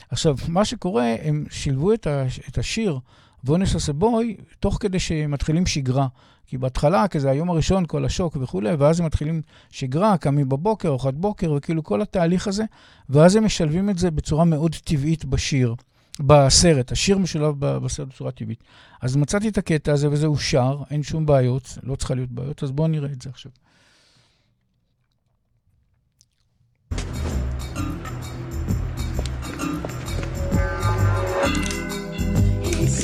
[0.09, 2.99] עכשיו, מה שקורה, הם שילבו את, ה, את השיר
[3.43, 6.07] וונס הסבוי תוך כדי שמתחילים שגרה.
[6.47, 9.41] כי בהתחלה, כי זה היום הראשון, כל השוק וכולי, ואז הם מתחילים
[9.71, 12.63] שגרה, קמים בבוקר, ארוחת בוקר, וכאילו כל התהליך הזה,
[13.09, 15.75] ואז הם משלבים את זה בצורה מאוד טבעית בשיר,
[16.19, 16.91] בסרט.
[16.91, 18.63] השיר משולב בסרט בצורה טבעית.
[19.01, 22.71] אז מצאתי את הקטע הזה, וזה אושר, אין שום בעיות, לא צריכה להיות בעיות, אז
[22.71, 23.51] בואו נראה את זה עכשיו.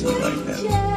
[0.04, 0.93] like that.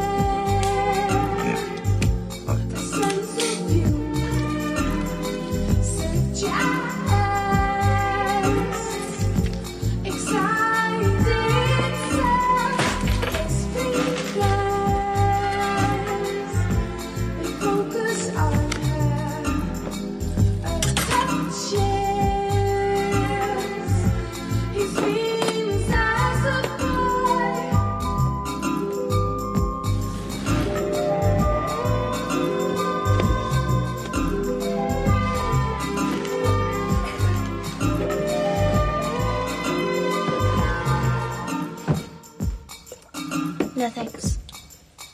[43.87, 44.39] No thanks.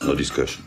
[0.01, 0.65] No discussion.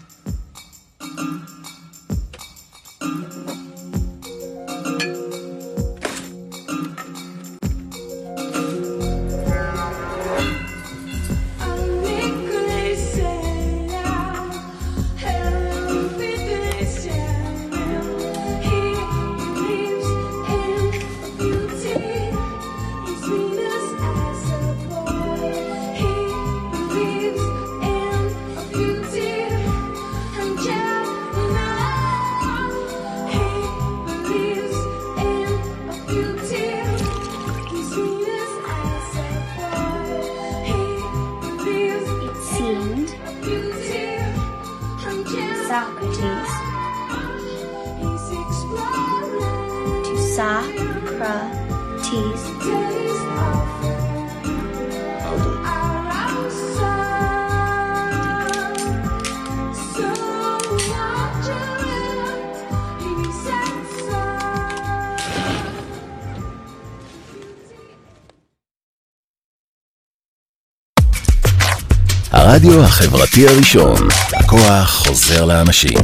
[72.55, 73.97] הרדיו החברתי הראשון,
[74.33, 75.97] הכוח חוזר לאנשים.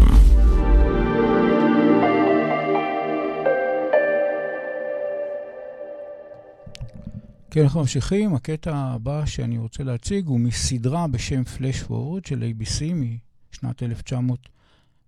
[7.52, 8.36] כן, אנחנו ממשיכים.
[8.36, 14.40] הקטע הבא שאני רוצה להציג הוא מסדרה בשם Flash Forward של ABC משנת 1900,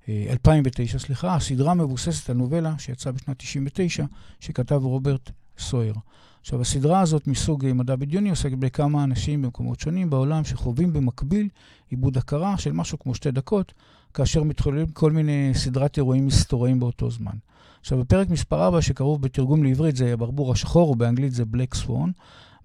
[0.09, 1.35] אה, 2009, סליחה.
[1.35, 4.05] הסדרה מבוססת על נובלה שיצאה בשנת 99,
[4.39, 5.93] שכתב רוברט סויר.
[6.41, 11.49] עכשיו, הסדרה הזאת מסוג אה, מדע בדיוני עוסקת בכמה אנשים במקומות שונים בעולם שחווים במקביל
[11.89, 13.73] עיבוד הכרה של משהו כמו שתי דקות,
[14.13, 17.31] כאשר מתחוללים כל מיני סדרת אירועים היסטוריים באותו זמן.
[17.79, 22.11] עכשיו, בפרק מספר 4, שקרוב בתרגום לעברית זה הברבור השחור, או באנגלית זה בלק סוון,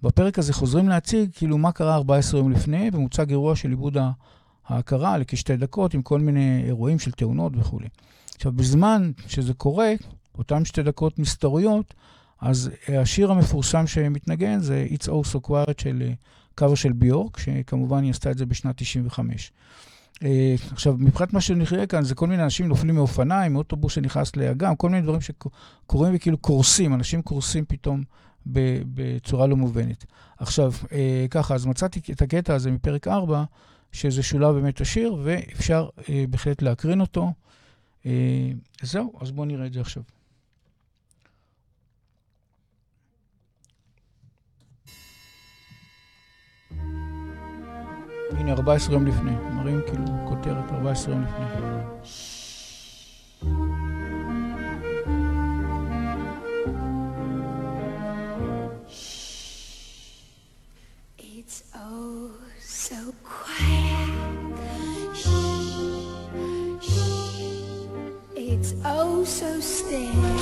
[0.03, 3.97] בפרק הזה חוזרים להציג כאילו מה קרה 14 יום לפני, ומוצג אירוע של עיבוד
[4.67, 7.87] ההכרה לכשתי דקות, עם כל מיני אירועים של תאונות וכולי.
[8.35, 9.93] עכשיו, בזמן שזה קורה,
[10.37, 11.93] אותן שתי דקות מסתוריות,
[12.41, 16.13] אז אה, השיר המפורסם שמתנגן זה It's Oh So Quiet של אה,
[16.55, 19.51] קאבר של ביורק, שכמובן היא עשתה את זה בשנת 95.
[20.23, 24.75] אה, עכשיו, מבחינת מה שנראה כאן, זה כל מיני אנשים נופלים מאופניים, מאוטובוס שנכנס לאגם,
[24.75, 28.03] כל מיני דברים שקורים וכאילו קורסים, אנשים קורסים פתאום
[28.45, 30.05] בצורה לא מובנת.
[30.37, 30.73] עכשיו,
[31.29, 33.43] ככה, אז מצאתי את הקטע הזה מפרק 4,
[33.91, 35.89] שזה שולב באמת השיר, ואפשר
[36.29, 37.33] בהחלט להקרין אותו.
[38.81, 40.03] זהו, אז בואו נראה את זה עכשיו.
[48.37, 49.31] הנה, 14 יום לפני.
[49.53, 51.45] מראים כאילו כותרת 14 יום לפני.
[61.81, 62.31] Oh
[68.83, 70.38] oh so still.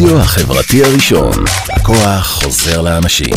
[0.00, 1.32] הרדיו החברתי הראשון,
[1.68, 3.34] הכוח חוזר לאנשים.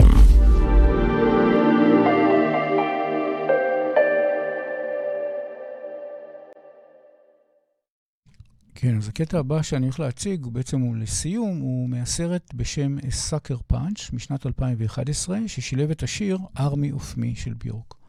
[8.76, 13.58] כן, אז הקטע הבא שאני הולך להציג, הוא בעצם הוא לסיום, הוא מהסרט בשם סאקר
[13.68, 18.01] פאנץ' משנת 2011, ששילב את השיר Army of Me של ביורק.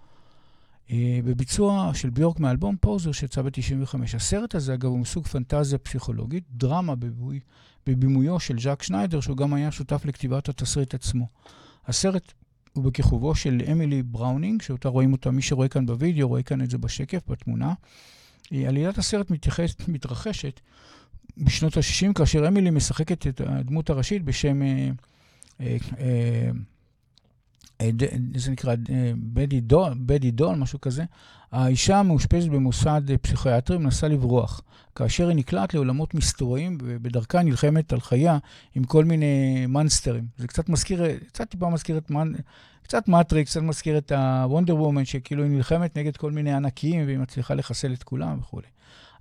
[0.92, 0.94] Uh,
[1.24, 3.94] בביצוע של ביורק מאלבום פוזר שיצא ב-95.
[4.14, 7.40] הסרט הזה, אגב, הוא מסוג פנטזיה פסיכולוגית, דרמה בבימוי,
[7.86, 11.26] בבימויו של ז'אק שניידר, שהוא גם היה שותף לכתיבת התסריט עצמו.
[11.86, 12.32] הסרט
[12.72, 16.70] הוא בכיכובו של אמילי בראונינג, שאותה רואים אותה, מי שרואה כאן בווידאו, רואה כאן את
[16.70, 17.72] זה בשקף, בתמונה.
[18.52, 20.60] אה, עלילת הסרט מתייחס, מתרחשת
[21.36, 24.90] בשנות ה-60, כאשר אמילי משחקת את הדמות הראשית בשם אה, אה,
[25.60, 26.50] אה, אה,
[28.36, 31.04] זה נקרא אה, בדי דול, בדי דול, משהו כזה.
[31.52, 34.60] האישה מאושפזת במוסד אה, פסיכיאטרי ומנסה לברוח.
[34.94, 38.38] כאשר היא נקלעת לעולמות מסתוריים, ובדרכה נלחמת על חייה
[38.74, 40.26] עם כל מיני monsterים.
[40.36, 42.32] זה קצת מזכיר, קצת טיפה מזכיר את מנ...
[42.82, 47.06] קצת Matrix, קצת מזכיר את ה Wonder Woman, שכאילו היא נלחמת נגד כל מיני ענקים
[47.06, 48.66] והיא מצליחה לחסל את כולם וכולי.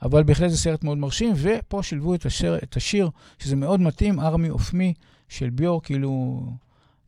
[0.02, 3.10] אבל בהחלט זה סרט מאוד מרשים, ופה שילבו את השיר, את השיר
[3.40, 4.94] שזה מאוד מתאים, Army of Me
[5.30, 6.44] של ביור, כאילו,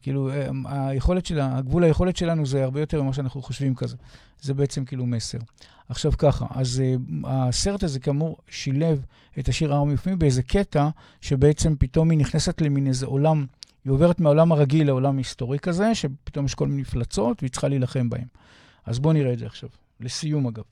[0.03, 3.97] כאילו אה, היכולת שלה, הגבול היכולת שלנו זה הרבה יותר ממה שאנחנו חושבים כזה.
[4.41, 5.37] זה בעצם כאילו מסר.
[5.89, 9.05] עכשיו ככה, אז uh, הסרט הזה כאמור שילב
[9.39, 10.89] את השיר ארמי אוף מי באיזה קטע
[11.21, 13.45] שבעצם פתאום היא נכנסת למין איזה עולם,
[13.85, 18.09] היא עוברת מהעולם הרגיל לעולם היסטורי כזה, שפתאום יש כל מיני מפלצות והיא צריכה להילחם
[18.09, 18.27] בהם.
[18.85, 19.69] אז בואו נראה את זה עכשיו.
[19.99, 20.63] לסיום אגב.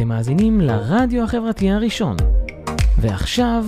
[0.00, 2.16] אתם מאזינים לרדיו החברתי הראשון.
[2.98, 3.64] ועכשיו,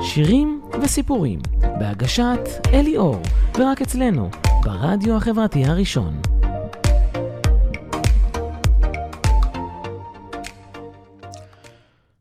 [0.00, 1.40] שירים וסיפורים,
[1.78, 2.40] בהגשת
[2.72, 3.22] אלי אור,
[3.58, 4.30] ורק אצלנו,
[4.64, 6.20] ברדיו החברתי הראשון.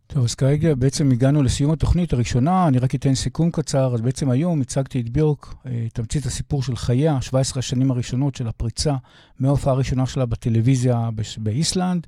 [0.07, 3.93] טוב, אז כרגע בעצם הגענו לסיום התוכנית הראשונה, אני רק אתן סיכום קצר.
[3.93, 8.47] אז בעצם היום הצגתי את ביורק, אה, תמצית הסיפור של חייה, 17 השנים הראשונות של
[8.47, 8.95] הפריצה
[9.39, 12.07] מההופעה הראשונה שלה בטלוויזיה באיסלנד,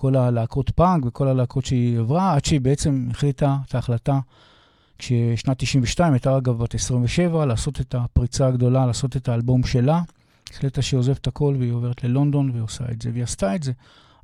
[0.00, 4.18] כל הלהקות פאנק וכל הלהקות שהיא עברה, עד שהיא בעצם החליטה את ההחלטה,
[4.98, 10.02] כששנת 92, הייתה אגב בת 27, לעשות את הפריצה הגדולה, לעשות את האלבום שלה.
[10.50, 13.72] החליטה שהיא עוזבת הכל והיא עוברת ללונדון ועושה את זה, והיא עשתה את זה.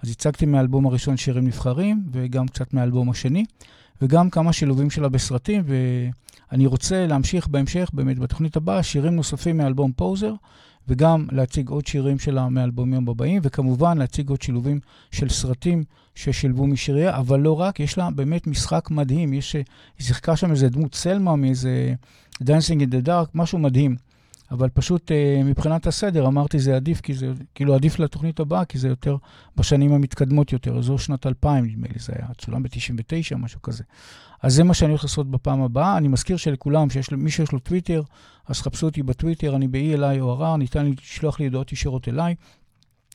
[0.03, 3.45] אז הצגתי מהאלבום הראשון שירים נבחרים, וגם קצת מהאלבום השני,
[4.03, 5.63] וגם כמה שילובים שלה בסרטים,
[6.51, 10.35] ואני רוצה להמשיך בהמשך, באמת בתוכנית הבאה, שירים נוספים מאלבום פוזר,
[10.89, 14.81] וגם להציג עוד שירים שלה מהאלבומים הבאים, וכמובן להציג עוד שילובים
[15.11, 15.85] של סרטים
[16.15, 19.65] ששילבו משיריה, אבל לא רק, יש לה באמת משחק מדהים, יש, היא
[20.01, 21.95] שיחקה שם איזה דמות סלמה מאיזה
[22.43, 23.97] Dancing in the Dark, משהו מדהים.
[24.51, 28.79] אבל פשוט אה, מבחינת הסדר אמרתי זה עדיף, כי זה כאילו עדיף לתוכנית הבאה, כי
[28.79, 29.17] זה יותר
[29.57, 30.83] בשנים המתקדמות יותר.
[30.83, 33.85] זו שנת 2000, נדמה לי, זה היה צולם ב-99, משהו כזה.
[34.43, 35.97] אז זה מה שאני הולך לעשות בפעם הבאה.
[35.97, 38.03] אני מזכיר שלכולם, שיש מי שיש לו טוויטר,
[38.49, 42.35] אז חפשו אותי בטוויטר, אני ב-E-Li או ערר, ניתן לשלוח לי הודעות ישירות אליי.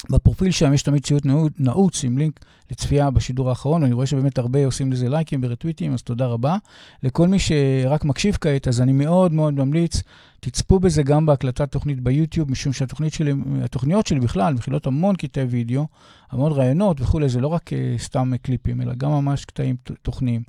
[0.09, 1.23] בפרופיל שם יש תמיד ציוט
[1.59, 2.39] נעוץ עם לינק
[2.71, 6.57] לצפייה בשידור האחרון, אני רואה שבאמת הרבה עושים לזה לייקים ורטוויטים, אז תודה רבה.
[7.03, 10.01] לכל מי שרק מקשיב כעת, אז אני מאוד מאוד ממליץ,
[10.39, 13.33] תצפו בזה גם בהקלטת תוכנית ביוטיוב, משום שהתוכנית שלי,
[14.05, 15.87] שלי בכלל מכילות המון קטעי וידאו,
[16.31, 20.43] המון רעיונות וכולי, זה לא רק uh, סתם קליפים, אלא גם ממש קטעים תוכניים.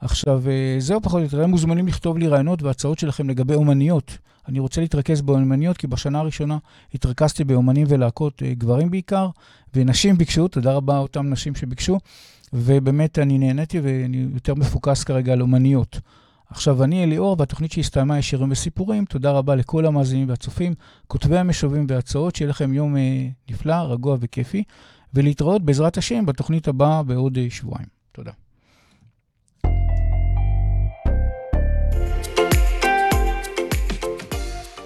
[0.00, 4.18] עכשיו, uh, זהו פחות או יותר, הם מוזמנים לכתוב לי רעיונות והצעות שלכם לגבי אומניות.
[4.48, 6.58] אני רוצה להתרכז באומניות, כי בשנה הראשונה
[6.94, 9.28] התרכזתי באומנים ולהקות uh, גברים בעיקר,
[9.74, 11.98] ונשים ביקשו, תודה רבה אותם נשים שביקשו,
[12.52, 16.00] ובאמת אני נהניתי ואני יותר מפוקס כרגע על אומניות.
[16.50, 19.04] עכשיו, אני אליאור, והתוכנית שהסתיימה היא שירים וסיפורים.
[19.04, 20.74] תודה רבה לכל המאזינים והצופים,
[21.06, 24.62] כותבי המשובים והצעות, שיהיה לכם יום אה, נפלא, רגוע וכיפי,
[25.14, 27.99] ולהתראות בעזרת השם בתוכנית הבאה בעוד אה, שבועיים.